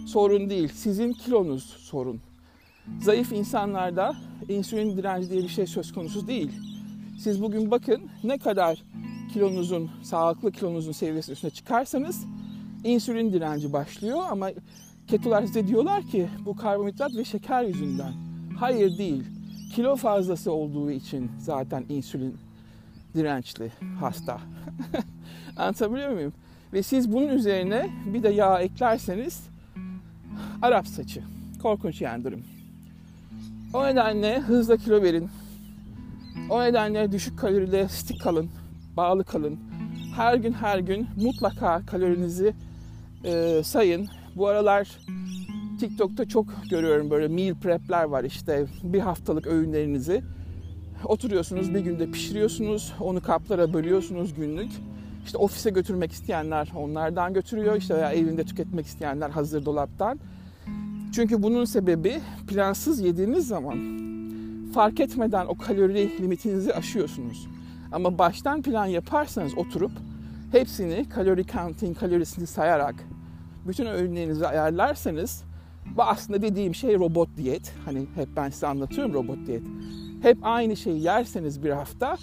sorun 0.06 0.50
değil, 0.50 0.68
sizin 0.68 1.14
kilonuz 1.14 1.64
sorun. 1.64 2.22
Zayıf 3.02 3.32
insanlarda 3.32 4.16
insülin 4.50 4.98
direnci 4.98 5.30
diye 5.30 5.44
bir 5.44 5.48
şey 5.48 5.68
söz 5.68 5.94
konusu 5.94 6.28
değil. 6.28 6.52
Siz 7.20 7.42
bugün 7.42 7.72
bakın 7.72 8.02
ne 8.24 8.38
kadar 8.38 8.84
kilonuzun, 9.34 9.90
sağlıklı 10.04 10.52
kilonuzun 10.52 10.92
seviyesinin 10.92 11.34
üstüne 11.34 11.52
çıkarsanız 11.52 12.26
insülin 12.84 13.34
direnci 13.34 13.74
başlıyor 13.74 14.20
ama 14.30 14.50
ketolar 15.08 15.46
size 15.46 15.68
diyorlar 15.68 16.04
ki 16.04 16.28
bu 16.46 16.56
karbonhidrat 16.56 17.16
ve 17.16 17.26
şeker 17.26 17.64
yüzünden. 17.64 18.14
Hayır 18.60 18.98
değil. 18.98 19.24
Kilo 19.76 19.96
fazlası 19.96 20.52
olduğu 20.52 20.92
için 20.92 21.32
zaten 21.40 21.86
insülin 21.90 22.38
dirençli 23.16 23.72
hasta. 24.00 24.42
Anlatabiliyor 25.58 26.10
muyum? 26.10 26.34
Ve 26.74 26.84
siz 26.84 27.14
bunun 27.14 27.28
üzerine 27.28 27.90
bir 28.14 28.24
de 28.24 28.30
yağ 28.30 28.60
eklerseniz 28.62 29.48
Arap 30.62 30.88
saçı. 30.88 31.24
Korkunç 31.62 32.02
yani 32.02 32.24
durum. 32.24 32.44
O 33.74 33.86
nedenle 33.86 34.40
hızla 34.40 34.78
kilo 34.78 35.02
verin. 35.02 35.30
O 36.50 36.64
nedenle 36.64 37.12
düşük 37.12 37.40
kaloride 37.40 37.88
stik 37.88 38.22
kalın, 38.22 38.50
bağlı 38.98 39.24
kalın. 39.24 39.60
Her 40.16 40.36
gün 40.36 40.54
her 40.54 40.80
gün 40.80 41.08
mutlaka 41.24 41.86
kalorinizi 41.86 42.54
e, 43.24 43.62
sayın. 43.64 44.08
Bu 44.36 44.48
aralar 44.48 44.88
TikTok'ta 45.80 46.26
çok 46.26 46.46
görüyorum 46.70 47.10
böyle 47.10 47.28
meal 47.28 47.56
prep'ler 47.56 48.04
var 48.04 48.24
işte 48.24 48.66
bir 48.84 49.00
haftalık 49.00 49.48
öğünlerinizi 49.48 50.24
oturuyorsunuz 51.06 51.74
bir 51.74 51.80
günde 51.80 52.12
pişiriyorsunuz 52.12 52.94
onu 53.00 53.22
kaplara 53.22 53.74
bölüyorsunuz 53.74 54.34
günlük 54.34 54.72
işte 55.26 55.38
ofise 55.38 55.70
götürmek 55.70 56.12
isteyenler 56.12 56.72
onlardan 56.76 57.34
götürüyor 57.34 57.76
işte 57.76 57.96
veya 57.96 58.12
evinde 58.12 58.44
tüketmek 58.44 58.86
isteyenler 58.86 59.30
hazır 59.30 59.66
dolaptan 59.66 60.20
çünkü 61.14 61.44
bunun 61.44 61.66
sebebi 61.66 62.20
plansız 62.48 63.00
yediğiniz 63.00 63.48
zaman 63.48 63.78
fark 64.74 65.00
etmeden 65.00 65.46
o 65.46 65.58
kalori 65.58 66.22
limitinizi 66.22 66.74
aşıyorsunuz. 66.74 67.48
Ama 67.92 68.18
baştan 68.18 68.62
plan 68.62 68.86
yaparsanız 68.86 69.58
oturup 69.58 69.92
hepsini 70.52 71.10
kalori 71.10 71.46
counting, 71.46 71.98
kalorisini 71.98 72.48
sayarak 72.48 72.96
bütün 73.68 73.86
öğünlerinizi 73.86 74.48
ayarlarsanız 74.48 75.44
bu 75.98 76.04
aslında 76.04 76.42
dediğim 76.42 76.76
şey 76.76 76.96
robot 76.96 77.30
diyet. 77.38 77.74
Hani 77.86 78.00
hep 78.16 78.30
ben 78.36 78.50
size 78.50 78.68
anlatıyorum 78.68 79.14
robot 79.14 79.48
diyet. 79.48 79.64
Hep 80.22 80.38
aynı 80.42 80.78
şeyi 80.78 81.04
yerseniz 81.04 81.64
bir 81.64 81.70
hafta 81.70 82.18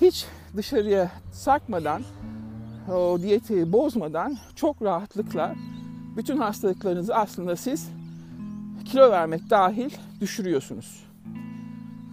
hiç 0.00 0.26
dışarıya 0.56 1.10
sarkmadan, 1.32 2.02
o 2.92 3.18
diyeti 3.22 3.72
bozmadan 3.72 4.36
çok 4.56 4.82
rahatlıkla 4.82 5.54
bütün 6.16 6.36
hastalıklarınızı 6.36 7.14
aslında 7.14 7.56
siz 7.56 7.88
kilo 8.84 9.10
vermek 9.10 9.50
dahil 9.50 9.90
düşürüyorsunuz. 10.20 11.04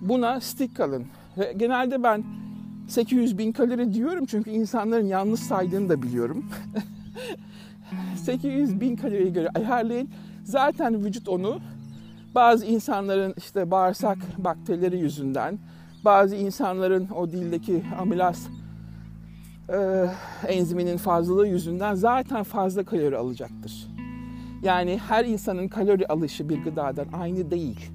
Buna 0.02 0.42
stick 0.42 0.76
kalın. 0.76 1.06
Ve 1.38 1.54
genelde 1.58 2.04
ben 2.04 2.24
800 2.88 3.38
bin 3.38 3.52
kalori 3.52 3.94
diyorum 3.94 4.26
çünkü 4.26 4.50
insanların 4.50 5.06
yanlış 5.06 5.40
saydığını 5.40 5.90
da 5.90 6.02
biliyorum. 6.02 6.46
800 8.16 8.82
bin 8.82 8.96
kaloriye 8.96 9.30
göre 9.30 9.50
ayarlayın. 9.56 10.10
Zaten 10.44 11.06
vücut 11.06 11.30
onu 11.30 11.60
bazı 12.36 12.66
insanların 12.66 13.34
işte 13.38 13.72
bağırsak 13.72 14.18
bakterileri 14.38 15.00
yüzünden, 15.00 15.60
bazı 16.06 16.36
insanların 16.36 17.08
o 17.16 17.32
dildeki 17.32 17.84
amilaz 18.00 18.48
e, 19.70 20.06
enziminin 20.48 20.98
fazlalığı 20.98 21.48
yüzünden 21.48 21.96
zaten 21.96 22.44
fazla 22.44 22.84
kalori 22.84 23.18
alacaktır. 23.18 23.88
Yani 24.64 25.00
her 25.08 25.26
insanın 25.26 25.68
kalori 25.68 26.08
alışı 26.08 26.50
bir 26.50 26.64
gıdadan 26.64 27.08
aynı 27.14 27.52
değil. 27.52 27.92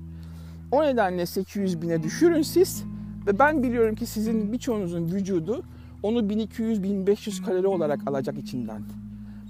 O 0.73 0.83
nedenle 0.83 1.27
800 1.27 1.83
bine 1.83 2.03
düşürün 2.03 2.43
siz 2.43 2.85
ve 3.27 3.39
ben 3.39 3.63
biliyorum 3.63 3.95
ki 3.95 4.07
sizin 4.07 4.53
birçoğunuzun 4.53 5.13
vücudu 5.13 5.63
onu 6.03 6.19
1200-1500 6.19 7.45
kalori 7.45 7.67
olarak 7.67 8.01
alacak 8.07 8.39
içinden. 8.39 8.83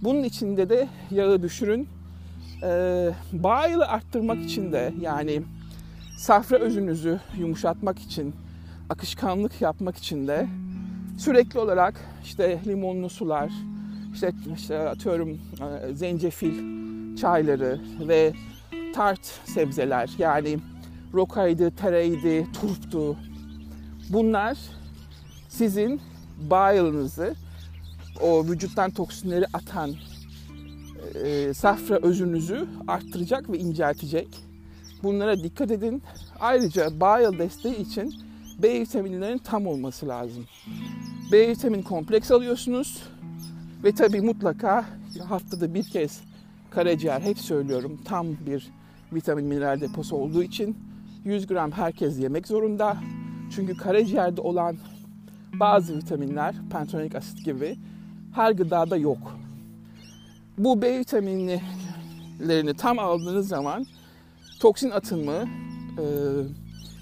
Bunun 0.03 0.23
içinde 0.23 0.69
de 0.69 0.89
yağı 1.11 1.43
düşürün. 1.43 1.89
Ee, 2.63 3.11
bağ 3.33 3.67
yılı 3.67 3.87
arttırmak 3.87 4.45
için 4.45 4.73
de 4.73 4.95
yani 5.01 5.43
safra 6.19 6.57
özünüzü 6.57 7.21
yumuşatmak 7.39 7.99
için, 7.99 8.35
akışkanlık 8.91 9.61
yapmak 9.61 9.97
için 9.97 10.29
de 10.29 10.47
sürekli 11.19 11.59
olarak 11.59 11.95
işte 12.25 12.61
limonlu 12.67 13.09
sular, 13.11 13.53
işte, 14.15 14.33
işte 14.57 14.89
atıyorum 14.89 15.39
e, 15.91 15.95
zencefil 15.95 16.85
çayları 17.17 17.81
ve 18.09 18.33
tart 18.95 19.27
sebzeler 19.45 20.11
yani 20.19 20.59
rokaydı, 21.15 21.71
tereydi, 21.71 22.47
turptu. 22.61 23.17
Bunlar 24.11 24.59
sizin 25.49 26.01
bağ 26.51 26.73
o 28.23 28.45
vücuttan 28.45 28.91
toksinleri 28.91 29.47
atan 29.53 29.95
e, 31.25 31.55
safra 31.55 31.97
özünüzü 31.97 32.67
arttıracak 32.89 33.51
ve 33.51 33.59
inceltecek. 33.59 34.29
Bunlara 35.03 35.43
dikkat 35.43 35.71
edin. 35.71 36.03
Ayrıca 36.41 37.01
bağ 37.01 37.39
desteği 37.39 37.77
için 37.77 38.15
B 38.63 38.81
vitaminlerinin 38.81 39.39
tam 39.39 39.67
olması 39.67 40.09
lazım. 40.09 40.45
B 41.33 41.49
vitamin 41.49 41.83
kompleks 41.83 42.31
alıyorsunuz 42.31 43.03
ve 43.85 43.93
tabii 43.93 44.21
mutlaka 44.21 44.85
haftada 45.29 45.75
bir 45.75 45.83
kez 45.83 46.21
karaciğer 46.75 47.21
hep 47.21 47.39
söylüyorum 47.39 48.01
tam 48.05 48.27
bir 48.47 48.71
vitamin 49.13 49.45
mineral 49.45 49.81
deposu 49.81 50.17
olduğu 50.17 50.43
için 50.43 50.77
100 51.25 51.47
gram 51.47 51.73
herkes 51.73 52.19
yemek 52.19 52.49
zorunda. 52.49 52.97
Çünkü 53.55 53.77
karaciğerde 53.77 54.41
olan 54.41 54.77
bazı 55.61 55.97
vitaminler, 55.97 56.55
pantonik 56.71 57.15
asit 57.15 57.45
gibi 57.45 57.77
her 58.33 58.53
gıdada 58.53 58.97
yok. 58.97 59.39
Bu 60.59 60.83
B 60.83 60.99
vitaminlerini 60.99 62.75
tam 62.79 62.99
aldığınız 62.99 63.49
zaman 63.49 63.87
toksin 64.61 64.91
atımı 64.91 65.45
e, 65.99 66.05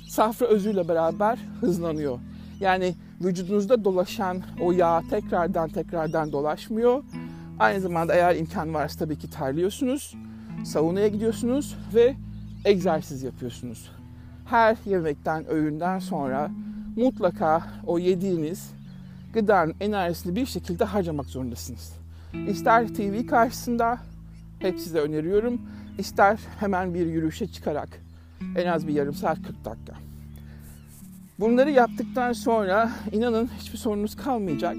safra 0.09 0.47
özüyle 0.47 0.89
beraber 0.89 1.39
hızlanıyor. 1.61 2.19
Yani 2.61 2.95
vücudunuzda 3.21 3.85
dolaşan 3.85 4.43
o 4.61 4.73
yağ 4.73 5.03
tekrardan 5.11 5.69
tekrardan 5.69 6.33
dolaşmıyor. 6.33 7.03
Aynı 7.59 7.81
zamanda 7.81 8.15
eğer 8.15 8.37
imkan 8.37 8.75
varsa 8.75 8.99
tabii 8.99 9.19
ki 9.19 9.31
terliyorsunuz. 9.31 10.15
Saunaya 10.65 11.09
gidiyorsunuz 11.09 11.77
ve 11.95 12.17
egzersiz 12.65 13.23
yapıyorsunuz. 13.23 13.91
Her 14.45 14.77
yemekten, 14.87 15.51
öğünden 15.51 15.99
sonra 15.99 16.51
mutlaka 16.97 17.63
o 17.87 17.99
yediğiniz 17.99 18.71
gıdanın 19.35 19.75
enerjisini 19.81 20.37
bir 20.37 20.47
şekilde 20.47 20.85
harcamak 20.85 21.27
zorundasınız. 21.27 21.93
İster 22.49 22.89
TV 22.89 23.27
karşısında, 23.27 23.99
hep 24.59 24.81
size 24.81 24.99
öneriyorum, 24.99 25.61
ister 25.99 26.39
hemen 26.61 26.95
bir 26.95 27.07
yürüyüşe 27.07 27.47
çıkarak 27.47 27.89
en 28.57 28.67
az 28.67 28.87
bir 28.89 28.93
yarım 28.93 29.15
saat 29.15 29.43
40 29.43 29.65
dakika. 29.65 29.95
Bunları 31.41 31.71
yaptıktan 31.71 32.33
sonra 32.33 32.91
inanın 33.13 33.51
hiçbir 33.59 33.79
sorunuz 33.79 34.17
kalmayacak. 34.17 34.77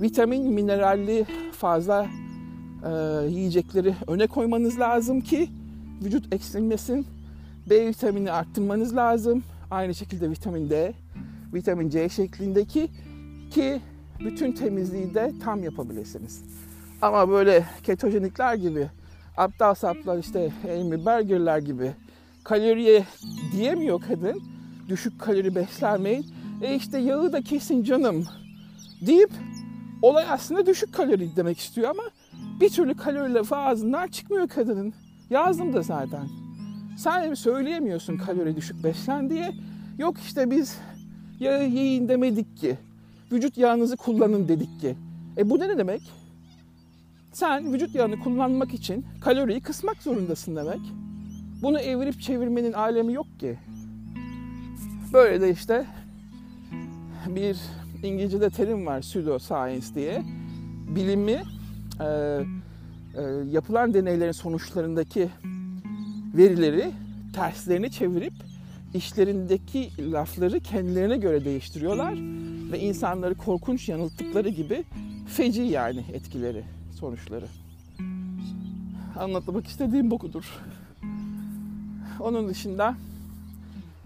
Vitamin, 0.00 0.52
mineralli 0.52 1.26
fazla 1.52 2.06
e, 2.84 2.90
yiyecekleri 3.28 3.94
öne 4.06 4.26
koymanız 4.26 4.80
lazım 4.80 5.20
ki 5.20 5.48
vücut 6.04 6.34
eksilmesin. 6.34 7.06
B 7.70 7.86
vitamini 7.86 8.32
arttırmanız 8.32 8.96
lazım. 8.96 9.42
Aynı 9.70 9.94
şekilde 9.94 10.30
vitamin 10.30 10.70
D, 10.70 10.94
vitamin 11.54 11.88
C 11.88 12.08
şeklindeki 12.08 12.88
ki 13.50 13.80
bütün 14.20 14.52
temizliği 14.52 15.14
de 15.14 15.32
tam 15.44 15.62
yapabilirsiniz. 15.62 16.42
Ama 17.02 17.28
böyle 17.28 17.64
ketojenikler 17.82 18.54
gibi, 18.54 18.90
aptal 19.36 19.74
saplar 19.74 20.18
işte 20.18 20.52
Amy 20.64 21.06
Berger'ler 21.06 21.58
gibi 21.58 21.92
kaloriye 22.44 23.04
diyemiyor 23.52 24.00
kadın. 24.08 24.42
Düşük 24.88 25.20
kalori 25.20 25.54
beslenmeyin. 25.54 26.26
E 26.62 26.74
işte 26.74 26.98
yağı 26.98 27.32
da 27.32 27.42
kesin 27.42 27.84
canım 27.84 28.24
deyip 29.06 29.30
olay 30.04 30.24
aslında 30.30 30.66
düşük 30.66 30.94
kalori 30.94 31.36
demek 31.36 31.58
istiyor 31.58 31.90
ama 31.90 32.02
bir 32.60 32.68
türlü 32.68 32.94
kalori 32.94 33.34
lafı 33.34 33.56
ağzından 33.56 34.08
çıkmıyor 34.08 34.48
kadının. 34.48 34.94
Yazdım 35.30 35.72
da 35.72 35.82
zaten. 35.82 36.28
Sen 36.98 37.34
söyleyemiyorsun 37.34 38.16
kalori 38.16 38.56
düşük 38.56 38.84
beslen 38.84 39.30
diye. 39.30 39.52
Yok 39.98 40.16
işte 40.26 40.50
biz 40.50 40.78
yağı 41.40 41.68
yiyin 41.68 42.08
demedik 42.08 42.56
ki. 42.56 42.78
Vücut 43.32 43.58
yağınızı 43.58 43.96
kullanın 43.96 44.48
dedik 44.48 44.80
ki. 44.80 44.96
E 45.38 45.50
bu 45.50 45.58
ne 45.58 45.78
demek? 45.78 46.02
Sen 47.32 47.72
vücut 47.72 47.94
yağını 47.94 48.20
kullanmak 48.20 48.74
için 48.74 49.06
kaloriyi 49.20 49.60
kısmak 49.60 50.02
zorundasın 50.02 50.56
demek. 50.56 50.80
Bunu 51.62 51.80
evirip 51.80 52.20
çevirmenin 52.20 52.72
alemi 52.72 53.12
yok 53.12 53.26
ki. 53.40 53.58
Böyle 55.12 55.40
de 55.40 55.50
işte 55.50 55.86
bir 57.26 57.58
İngilizce'de 58.08 58.50
terim 58.50 58.86
var 58.86 59.00
pseudo 59.00 59.38
science 59.38 59.86
diye. 59.94 60.22
Bilimi 60.96 61.42
e, 62.00 62.04
e, 62.04 63.22
yapılan 63.50 63.94
deneylerin 63.94 64.32
sonuçlarındaki 64.32 65.28
verileri 66.36 66.90
terslerini 67.34 67.90
çevirip 67.90 68.32
işlerindeki 68.94 70.12
lafları 70.12 70.60
kendilerine 70.60 71.16
göre 71.16 71.44
değiştiriyorlar 71.44 72.14
ve 72.72 72.80
insanları 72.80 73.34
korkunç 73.34 73.88
yanılttıkları 73.88 74.48
gibi 74.48 74.84
feci 75.26 75.62
yani 75.62 76.04
etkileri, 76.12 76.64
sonuçları. 77.00 77.46
Anlatmak 79.18 79.66
istediğim 79.66 80.10
budur. 80.10 80.60
Onun 82.20 82.48
dışında 82.48 82.94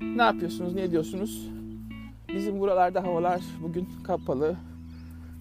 ne 0.00 0.22
yapıyorsunuz, 0.22 0.74
ne 0.74 0.82
ediyorsunuz? 0.82 1.48
Bizim 2.34 2.60
buralarda 2.60 3.02
havalar 3.02 3.40
bugün 3.62 3.88
kapalı. 4.04 4.56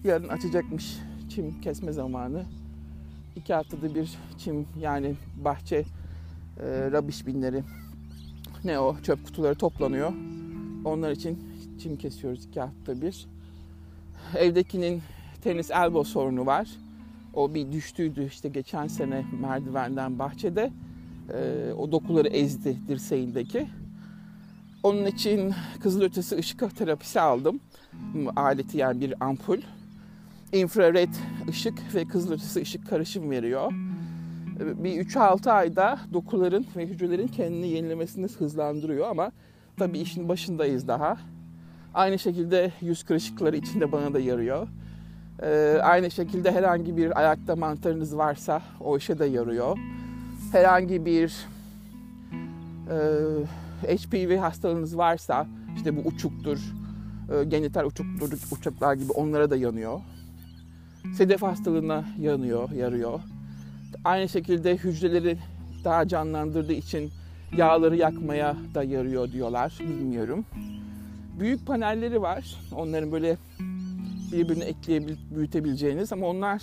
Yarın 0.04 0.28
açacakmış 0.28 0.98
çim 1.28 1.60
kesme 1.60 1.92
zamanı. 1.92 2.44
İki 3.36 3.54
haftada 3.54 3.94
bir 3.94 4.18
çim 4.38 4.66
yani 4.80 5.14
bahçe 5.44 5.76
e, 5.76 5.84
rabiş 6.92 7.26
binleri 7.26 7.62
ne 8.64 8.78
o 8.78 8.96
çöp 9.02 9.24
kutuları 9.24 9.54
toplanıyor. 9.54 10.12
Onlar 10.84 11.10
için 11.10 11.38
çim 11.82 11.96
kesiyoruz 11.96 12.44
iki 12.44 12.60
haftada 12.60 13.02
bir. 13.02 13.26
Evdekinin 14.36 15.02
tenis 15.42 15.70
elbow 15.70 16.10
sorunu 16.10 16.46
var. 16.46 16.68
O 17.34 17.54
bir 17.54 17.72
düştüydü 17.72 18.26
işte 18.26 18.48
geçen 18.48 18.86
sene 18.86 19.24
merdivenden 19.40 20.18
bahçede. 20.18 20.72
E, 21.34 21.72
o 21.72 21.92
dokuları 21.92 22.28
ezdi 22.28 22.76
dirseğindeki. 22.88 23.68
Onun 24.82 25.06
için 25.06 25.54
kızılötesi 25.80 26.36
ışık 26.36 26.76
terapisi 26.76 27.20
aldım. 27.20 27.60
Aleti 28.36 28.78
yani 28.78 29.00
bir 29.00 29.14
ampul. 29.20 29.58
İnfrared 30.52 31.14
ışık 31.48 31.94
ve 31.94 32.04
kızılötesi 32.04 32.60
ışık 32.60 32.88
karışım 32.88 33.30
veriyor. 33.30 33.72
Bir 34.58 35.04
3-6 35.04 35.50
ayda 35.50 35.98
dokuların 36.12 36.66
ve 36.76 36.86
hücrelerin 36.86 37.28
kendini 37.28 37.68
yenilemesini 37.68 38.26
hızlandırıyor 38.38 39.08
ama 39.08 39.32
tabii 39.76 39.98
işin 39.98 40.28
başındayız 40.28 40.88
daha. 40.88 41.16
Aynı 41.94 42.18
şekilde 42.18 42.72
yüz 42.80 43.02
kırışıkları 43.02 43.56
içinde 43.56 43.92
bana 43.92 44.14
da 44.14 44.20
yarıyor. 44.20 44.68
Ee, 45.42 45.78
aynı 45.82 46.10
şekilde 46.10 46.52
herhangi 46.52 46.96
bir 46.96 47.18
ayakta 47.18 47.56
mantarınız 47.56 48.16
varsa 48.16 48.62
o 48.80 48.96
işe 48.96 49.18
de 49.18 49.24
yarıyor. 49.24 49.78
Herhangi 50.52 51.04
bir 51.04 51.46
e, 52.90 52.98
HPV 53.82 54.36
hastalığınız 54.36 54.98
varsa 54.98 55.46
işte 55.76 55.96
bu 55.96 56.00
uçuktur, 56.08 56.58
e, 57.32 57.44
genital 57.44 57.86
uçuktur, 57.86 58.32
uçuklar 58.52 58.94
gibi 58.94 59.12
onlara 59.12 59.50
da 59.50 59.56
yanıyor. 59.56 60.00
Sedef 61.16 61.42
hastalığına 61.42 62.04
yanıyor, 62.20 62.70
yarıyor. 62.70 63.20
Aynı 64.04 64.28
şekilde 64.28 64.76
hücreleri 64.76 65.38
daha 65.84 66.08
canlandırdığı 66.08 66.72
için 66.72 67.10
yağları 67.56 67.96
yakmaya 67.96 68.56
da 68.74 68.82
yarıyor 68.82 69.32
diyorlar. 69.32 69.78
Bilmiyorum. 69.80 70.44
Büyük 71.40 71.66
panelleri 71.66 72.22
var. 72.22 72.56
Onların 72.72 73.12
böyle 73.12 73.36
birbirine 74.32 74.64
ekleyebil, 74.64 75.16
büyütebileceğiniz 75.36 76.12
ama 76.12 76.26
onlar 76.26 76.62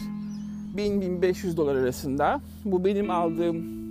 1000-1500 0.76 1.58
dolar 1.58 1.76
arasında. 1.76 2.42
Bu 2.66 2.86
benim 2.86 3.12
aldığım 3.12 3.85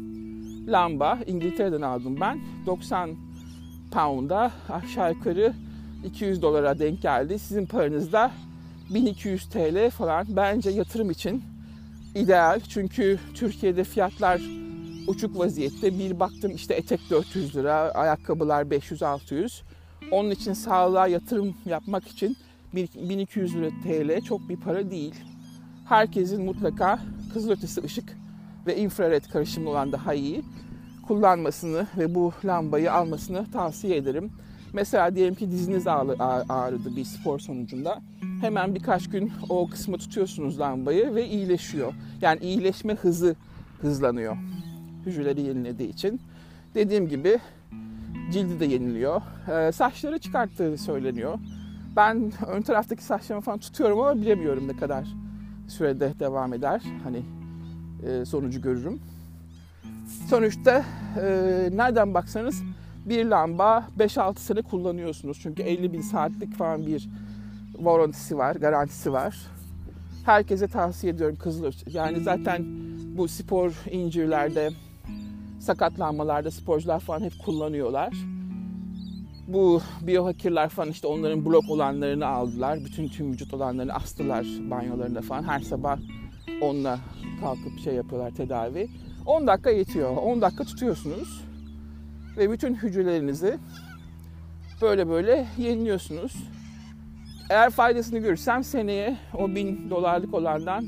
lamba 0.67 1.19
İngiltere'den 1.27 1.83
aldım 1.83 2.21
ben. 2.21 2.41
90 2.67 3.17
pound'a 3.93 4.53
aşağı 4.69 5.13
yukarı 5.13 5.53
200 6.05 6.43
dolara 6.43 6.79
denk 6.79 7.03
geldi. 7.03 7.39
Sizin 7.39 7.67
paranızda 7.67 8.31
1200 8.91 9.49
TL 9.49 9.91
falan 9.91 10.27
bence 10.29 10.71
yatırım 10.71 11.11
için 11.11 11.43
ideal. 12.15 12.61
Çünkü 12.69 13.19
Türkiye'de 13.35 13.85
fiyatlar 13.85 14.41
uçuk 15.07 15.39
vaziyette. 15.39 15.99
Bir 15.99 16.21
baktım 16.21 16.53
işte 16.55 16.75
etek 16.75 17.01
400 17.11 17.57
lira, 17.57 17.75
ayakkabılar 17.75 18.65
500-600. 18.65 19.63
Onun 20.11 20.31
için 20.31 20.53
sağlığa 20.53 21.07
yatırım 21.07 21.55
yapmak 21.67 22.09
için 22.09 22.37
1200 22.75 23.55
lira 23.55 23.69
TL 23.69 24.25
çok 24.25 24.49
bir 24.49 24.57
para 24.57 24.91
değil. 24.91 25.15
Herkesin 25.89 26.45
mutlaka 26.45 26.99
kızılötesi 27.33 27.83
ışık 27.85 28.17
ve 28.67 28.77
infrared 28.77 29.25
karışımlı 29.25 29.71
olan 29.71 29.93
daha 29.93 30.15
iyi 30.15 30.43
kullanmasını 31.07 31.87
ve 31.99 32.15
bu 32.15 32.33
lambayı 32.45 32.93
almasını 32.93 33.51
tavsiye 33.53 33.97
ederim. 33.97 34.31
Mesela 34.73 35.15
diyelim 35.15 35.35
ki 35.35 35.51
diziniz 35.51 35.87
ağrıdı 35.87 36.97
bir 36.97 37.05
spor 37.05 37.39
sonucunda. 37.39 38.01
Hemen 38.41 38.75
birkaç 38.75 39.11
gün 39.11 39.33
o 39.49 39.69
kısmı 39.69 39.99
tutuyorsunuz 39.99 40.61
lambayı 40.61 41.15
ve 41.15 41.29
iyileşiyor. 41.29 41.93
Yani 42.21 42.41
iyileşme 42.41 42.95
hızı 42.95 43.37
hızlanıyor. 43.81 44.37
Hücreleri 45.07 45.41
yenilediği 45.41 45.89
için. 45.89 46.21
Dediğim 46.75 47.09
gibi 47.09 47.39
cildi 48.33 48.61
de 48.61 48.65
yeniliyor. 48.65 49.23
Ee, 49.49 49.73
saçları 49.73 50.19
çıkarttığı 50.19 50.79
söyleniyor. 50.79 51.39
Ben 51.97 52.33
ön 52.47 52.63
taraftaki 52.63 53.05
saçlarımı 53.05 53.45
falan 53.45 53.59
tutuyorum 53.59 54.01
ama 54.01 54.21
bilemiyorum 54.23 54.69
ne 54.69 54.77
kadar 54.77 55.09
sürede 55.69 56.13
devam 56.21 56.55
eder. 56.55 56.83
Hani 57.05 57.23
e, 58.03 58.25
sonucu 58.25 58.63
görürüm. 58.63 59.01
Sonuçta 60.29 60.85
e, 61.21 61.25
nereden 61.73 62.15
baksanız 62.15 62.63
bir 63.05 63.25
lamba 63.25 63.89
5-6 63.99 64.39
sene 64.39 64.63
kullanıyorsunuz. 64.63 65.39
Çünkü 65.43 65.63
50 65.63 65.93
bin 65.93 66.01
saatlik 66.01 66.55
falan 66.55 66.87
bir 66.87 67.09
warranty'si 67.77 68.39
var, 68.39 68.57
garantisi 68.57 69.13
var. 69.13 69.37
Herkese 70.25 70.69
tavsiye 70.69 71.13
ediyorum 71.13 71.37
kızılır. 71.37 71.77
Yani 71.87 72.21
zaten 72.21 72.65
bu 73.17 73.29
spor 73.29 73.73
incirlerde, 73.91 74.71
sakatlanmalarda 75.61 76.51
sporcular 76.51 77.01
falan 77.01 77.21
hep 77.21 77.33
kullanıyorlar. 77.45 78.15
Bu 79.49 79.81
biohackerlar 80.01 80.69
falan 80.69 80.91
işte 80.91 81.07
onların 81.07 81.47
blok 81.47 81.71
olanlarını 81.71 82.27
aldılar. 82.27 82.79
Bütün 82.85 83.09
tüm 83.09 83.33
vücut 83.33 83.55
olanlarını 83.55 83.95
astılar 83.95 84.47
banyolarında 84.71 85.21
falan. 85.23 85.43
Her 85.43 85.61
sabah 85.61 85.99
onunla 86.61 86.99
kalkıp 87.41 87.79
şey 87.85 87.95
yapıyorlar 87.95 88.31
tedavi. 88.31 88.89
10 89.27 89.47
dakika 89.47 89.71
yetiyor. 89.71 90.17
10 90.17 90.43
dakika 90.43 90.65
tutuyorsunuz. 90.65 91.45
Ve 92.37 92.51
bütün 92.51 92.75
hücrelerinizi 92.75 93.59
böyle 94.83 95.09
böyle 95.09 95.47
yeniliyorsunuz. 95.59 96.35
Eğer 97.51 97.71
faydasını 97.71 98.19
görürsem 98.19 98.65
seneye 98.65 99.17
o 99.39 99.49
bin 99.55 99.91
dolarlık 99.91 100.35
olandan 100.35 100.87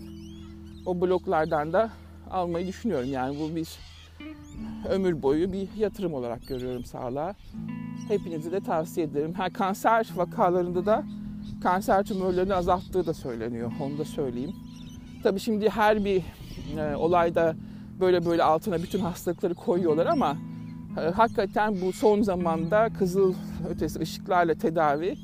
o 0.86 1.00
bloklardan 1.00 1.72
da 1.72 1.90
almayı 2.30 2.66
düşünüyorum. 2.66 3.12
Yani 3.12 3.38
bu 3.40 3.56
bir 3.56 3.68
ömür 4.88 5.22
boyu 5.22 5.52
bir 5.52 5.68
yatırım 5.76 6.14
olarak 6.14 6.46
görüyorum 6.46 6.84
sağlığa. 6.84 7.34
Hepinize 8.08 8.52
de 8.52 8.60
tavsiye 8.60 9.06
ederim. 9.06 9.32
Ha, 9.34 9.50
kanser 9.52 10.08
vakalarında 10.16 10.86
da 10.86 11.04
kanser 11.62 12.04
tümörlerini 12.04 12.54
azalttığı 12.54 13.06
da 13.06 13.14
söyleniyor. 13.14 13.72
Onu 13.80 13.98
da 13.98 14.04
söyleyeyim. 14.04 14.52
Tabii 15.26 15.40
şimdi 15.40 15.70
her 15.70 16.04
bir 16.04 16.22
e, 16.78 16.96
olayda 16.96 17.54
böyle 18.00 18.26
böyle 18.26 18.42
altına 18.42 18.82
bütün 18.82 19.00
hastalıkları 19.00 19.54
koyuyorlar 19.54 20.06
ama 20.06 20.36
e, 21.00 21.00
hakikaten 21.00 21.80
bu 21.80 21.92
son 21.92 22.22
zamanda 22.22 22.88
kızıl 22.98 23.34
ötesi 23.70 24.00
ışıklarla 24.00 24.54
tedavi 24.54 25.16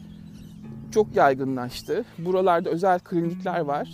çok 0.94 1.16
yaygınlaştı. 1.16 2.04
Buralarda 2.18 2.70
özel 2.70 2.98
klinikler 2.98 3.60
var. 3.60 3.88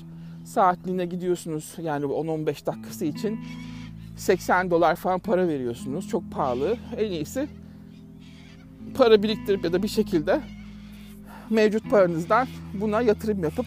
Saatliğine 0.44 1.06
gidiyorsunuz 1.06 1.74
yani 1.82 2.04
10-15 2.04 2.46
dakikası 2.66 3.04
için 3.04 3.40
80 4.16 4.70
dolar 4.70 4.96
falan 4.96 5.18
para 5.18 5.48
veriyorsunuz. 5.48 6.08
Çok 6.08 6.30
pahalı. 6.30 6.76
En 6.96 7.10
iyisi 7.10 7.48
para 8.94 9.22
biriktirip 9.22 9.64
ya 9.64 9.72
da 9.72 9.82
bir 9.82 9.88
şekilde 9.88 10.40
mevcut 11.50 11.90
paranızdan 11.90 12.48
buna 12.74 13.00
yatırım 13.00 13.42
yapıp 13.42 13.66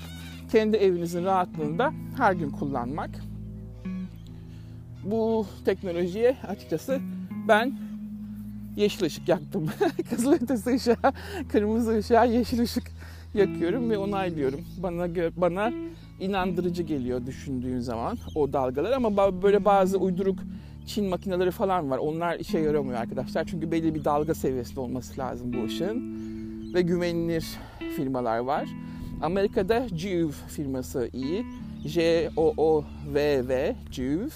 kendi 0.51 0.77
evinizin 0.77 1.25
rahatlığında 1.25 1.93
her 2.17 2.33
gün 2.33 2.49
kullanmak. 2.49 3.09
Bu 5.05 5.45
teknolojiye 5.65 6.37
açıkçası 6.47 6.99
ben 7.47 7.73
yeşil 8.75 9.05
ışık 9.05 9.29
yaktım. 9.29 9.69
Kızıl 10.09 10.33
ötesi 10.33 10.69
ışığa, 10.69 11.13
kırmızı 11.51 11.97
ışığa 11.97 12.25
yeşil 12.25 12.61
ışık 12.61 12.91
yakıyorum 13.33 13.89
ve 13.89 13.97
onaylıyorum. 13.97 14.61
Bana 14.77 15.07
bana 15.37 15.71
inandırıcı 16.19 16.83
geliyor 16.83 17.25
düşündüğün 17.25 17.79
zaman 17.79 18.17
o 18.35 18.53
dalgalar 18.53 18.91
ama 18.91 19.41
böyle 19.41 19.65
bazı 19.65 19.97
uyduruk 19.97 20.39
Çin 20.85 21.05
makineleri 21.05 21.51
falan 21.51 21.89
var. 21.91 21.97
Onlar 21.97 22.39
işe 22.39 22.59
yaramıyor 22.59 22.99
arkadaşlar. 22.99 23.45
Çünkü 23.45 23.71
belli 23.71 23.95
bir 23.95 24.05
dalga 24.05 24.33
seviyesinde 24.33 24.79
olması 24.79 25.19
lazım 25.19 25.53
bu 25.53 25.65
ışığın. 25.65 26.21
Ve 26.73 26.81
güvenilir 26.81 27.45
firmalar 27.95 28.37
var. 28.37 28.69
Amerika'da 29.21 29.87
Juve 29.87 30.31
firması 30.47 31.09
iyi. 31.13 31.45
J-O-O-V-V, 31.85 33.75
Juve. 33.91 34.29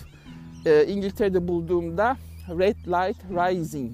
Ee, 0.66 0.86
İngiltere'de 0.88 1.48
bulduğumda 1.48 2.18
Red 2.50 2.76
Light 2.76 3.18
Rising 3.30 3.92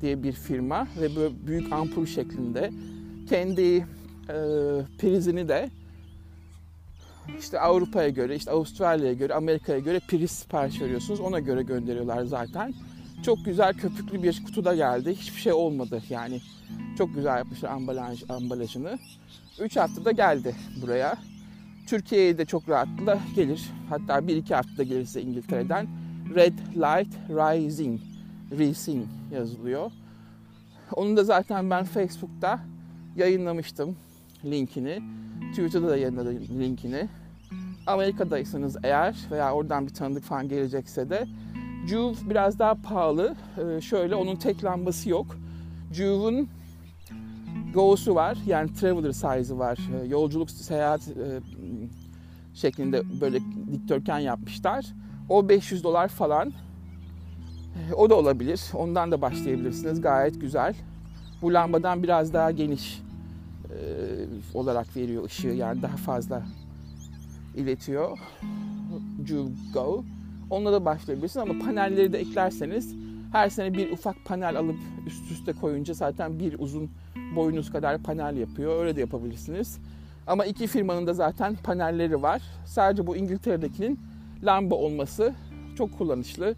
diye 0.00 0.22
bir 0.22 0.32
firma 0.32 0.88
ve 1.00 1.16
böyle 1.16 1.34
büyük 1.46 1.72
ampul 1.72 2.06
şeklinde 2.06 2.70
kendi 3.28 3.76
e, 4.28 4.36
prizini 4.98 5.48
de 5.48 5.70
işte 7.38 7.60
Avrupa'ya 7.60 8.08
göre, 8.08 8.36
işte 8.36 8.50
Avustralya'ya 8.50 9.12
göre, 9.12 9.34
Amerika'ya 9.34 9.78
göre 9.78 10.00
priz 10.08 10.30
sipariş 10.30 10.80
veriyorsunuz. 10.80 11.20
Ona 11.20 11.38
göre 11.38 11.62
gönderiyorlar 11.62 12.24
zaten. 12.24 12.74
Çok 13.22 13.44
güzel 13.44 13.74
köpüklü 13.74 14.22
bir 14.22 14.44
kutuda 14.44 14.74
geldi. 14.74 15.14
Hiçbir 15.14 15.40
şey 15.40 15.52
olmadı 15.52 16.02
yani. 16.10 16.40
Çok 16.98 17.14
güzel 17.14 17.38
yapmışlar 17.38 17.70
ambalaj, 17.70 18.22
ambalajını. 18.28 18.98
3 19.60 19.76
haftada 19.76 20.10
geldi 20.10 20.54
buraya. 20.82 21.18
Türkiye'ye 21.86 22.38
de 22.38 22.44
çok 22.44 22.68
rahatlıkla 22.68 23.18
gelir. 23.36 23.70
Hatta 23.88 24.18
1-2 24.18 24.54
haftada 24.54 24.82
gelirse 24.82 25.22
İngiltere'den. 25.22 25.88
Red 26.34 26.58
Light 26.58 27.14
Rising, 27.28 28.00
Rising 28.52 29.06
yazılıyor. 29.32 29.90
Onu 30.92 31.16
da 31.16 31.24
zaten 31.24 31.70
ben 31.70 31.84
Facebook'ta 31.84 32.60
yayınlamıştım 33.16 33.96
linkini. 34.44 35.02
Twitter'da 35.50 35.88
da 35.88 35.96
yayınladım 35.96 36.38
linkini. 36.60 37.08
Amerika'daysanız 37.86 38.76
eğer 38.82 39.16
veya 39.30 39.54
oradan 39.54 39.86
bir 39.86 39.94
tanıdık 39.94 40.24
falan 40.24 40.48
gelecekse 40.48 41.10
de 41.10 41.26
Juve 41.88 42.30
biraz 42.30 42.58
daha 42.58 42.74
pahalı. 42.74 43.36
Ee, 43.58 43.80
şöyle 43.80 44.14
onun 44.14 44.36
tek 44.36 44.64
lambası 44.64 45.10
yok. 45.10 45.26
Juve'un 45.92 46.48
Go'su 47.74 48.14
var. 48.14 48.38
Yani 48.46 48.74
traveler 48.74 49.12
size'ı 49.12 49.58
var. 49.58 49.78
Ee, 49.94 50.06
yolculuk, 50.06 50.50
seyahat 50.50 51.08
e, 51.08 51.40
şeklinde 52.54 53.02
böyle 53.20 53.40
dikdörtgen 53.72 54.18
yapmışlar. 54.18 54.86
O 55.28 55.48
500 55.48 55.84
dolar 55.84 56.08
falan. 56.08 56.48
Ee, 56.48 57.94
o 57.94 58.10
da 58.10 58.14
olabilir. 58.14 58.60
Ondan 58.74 59.12
da 59.12 59.20
başlayabilirsiniz. 59.20 60.00
Gayet 60.00 60.40
güzel. 60.40 60.74
Bu 61.42 61.54
lambadan 61.54 62.02
biraz 62.02 62.32
daha 62.32 62.50
geniş 62.50 63.02
e, 63.70 63.78
olarak 64.54 64.96
veriyor 64.96 65.24
ışığı. 65.24 65.48
Yani 65.48 65.82
daha 65.82 65.96
fazla 65.96 66.42
iletiyor. 67.56 68.18
Juve 69.26 69.50
Go. 69.74 70.04
Onunla 70.50 70.72
da 70.72 70.84
başlayabilirsiniz 70.84 71.50
ama 71.50 71.64
panelleri 71.64 72.12
de 72.12 72.18
eklerseniz 72.18 72.94
her 73.32 73.48
sene 73.48 73.74
bir 73.74 73.92
ufak 73.92 74.24
panel 74.24 74.58
alıp 74.58 74.76
üst 75.06 75.30
üste 75.30 75.52
koyunca 75.52 75.94
zaten 75.94 76.38
bir 76.38 76.58
uzun 76.58 76.90
boyunuz 77.36 77.72
kadar 77.72 78.02
panel 78.02 78.36
yapıyor. 78.36 78.80
Öyle 78.80 78.96
de 78.96 79.00
yapabilirsiniz. 79.00 79.78
Ama 80.26 80.44
iki 80.44 80.66
firmanın 80.66 81.06
da 81.06 81.14
zaten 81.14 81.56
panelleri 81.56 82.22
var. 82.22 82.42
Sadece 82.66 83.06
bu 83.06 83.16
İngiltere'dekinin 83.16 84.00
lamba 84.42 84.74
olması 84.74 85.34
çok 85.78 85.98
kullanışlı. 85.98 86.54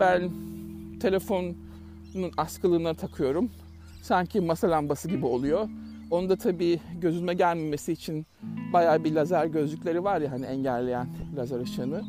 Ben 0.00 0.30
telefonun 1.00 1.56
askılığına 2.36 2.94
takıyorum. 2.94 3.50
Sanki 4.02 4.40
masa 4.40 4.70
lambası 4.70 5.08
gibi 5.08 5.26
oluyor. 5.26 5.68
Onu 6.10 6.28
da 6.28 6.36
tabii 6.36 6.80
gözüme 7.00 7.34
gelmemesi 7.34 7.92
için 7.92 8.26
bayağı 8.72 9.04
bir 9.04 9.12
lazer 9.12 9.46
gözlükleri 9.46 10.04
var 10.04 10.20
ya 10.20 10.30
hani 10.30 10.46
engelleyen 10.46 11.08
lazer 11.36 11.60
ışığını. 11.60 12.02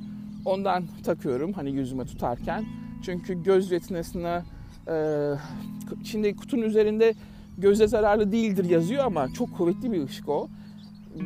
Ondan 0.45 0.83
takıyorum 1.03 1.53
hani 1.53 1.71
yüzüme 1.71 2.05
tutarken. 2.05 2.65
Çünkü 3.05 3.43
göz 3.43 3.71
retinesine 3.71 4.43
e, 4.87 4.95
şimdi 6.03 6.35
kutunun 6.35 6.61
üzerinde 6.61 7.13
göze 7.57 7.87
zararlı 7.87 8.31
değildir 8.31 8.65
yazıyor 8.65 9.05
ama 9.05 9.33
çok 9.33 9.57
kuvvetli 9.57 9.91
bir 9.91 10.03
ışık 10.03 10.29
o. 10.29 10.47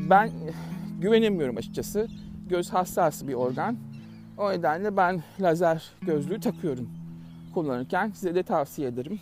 Ben 0.09 0.29
güvenemiyorum 1.01 1.57
açıkçası. 1.57 2.07
Göz 2.49 2.69
hassas 2.69 3.27
bir 3.27 3.33
organ. 3.33 3.77
O 4.37 4.51
nedenle 4.51 4.97
ben 4.97 5.23
lazer 5.39 5.91
gözlüğü 6.01 6.39
takıyorum 6.39 6.89
kullanırken. 7.53 8.11
Size 8.11 8.35
de 8.35 8.43
tavsiye 8.43 8.87
ederim. 8.87 9.19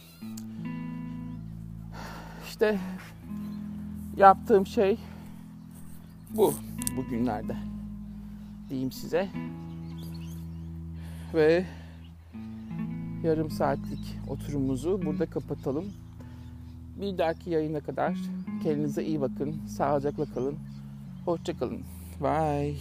İşte 2.47 2.79
yaptığım 4.17 4.67
şey 4.67 4.97
bu 6.29 6.53
bugünlerde 6.97 7.55
diyeyim 8.69 8.91
size. 8.91 9.29
Ve 11.33 11.65
yarım 13.23 13.51
saatlik 13.51 14.19
oturumumuzu 14.29 15.01
burada 15.05 15.25
kapatalım. 15.25 15.85
Bir 17.01 17.17
dahaki 17.17 17.49
yayına 17.49 17.79
kadar 17.79 18.17
kendinize 18.63 19.03
iyi 19.03 19.21
bakın. 19.21 19.55
Sağlıcakla 19.67 20.25
kalın. 20.25 20.55
Hoşçakalın. 21.25 21.81
Bye. 22.21 22.75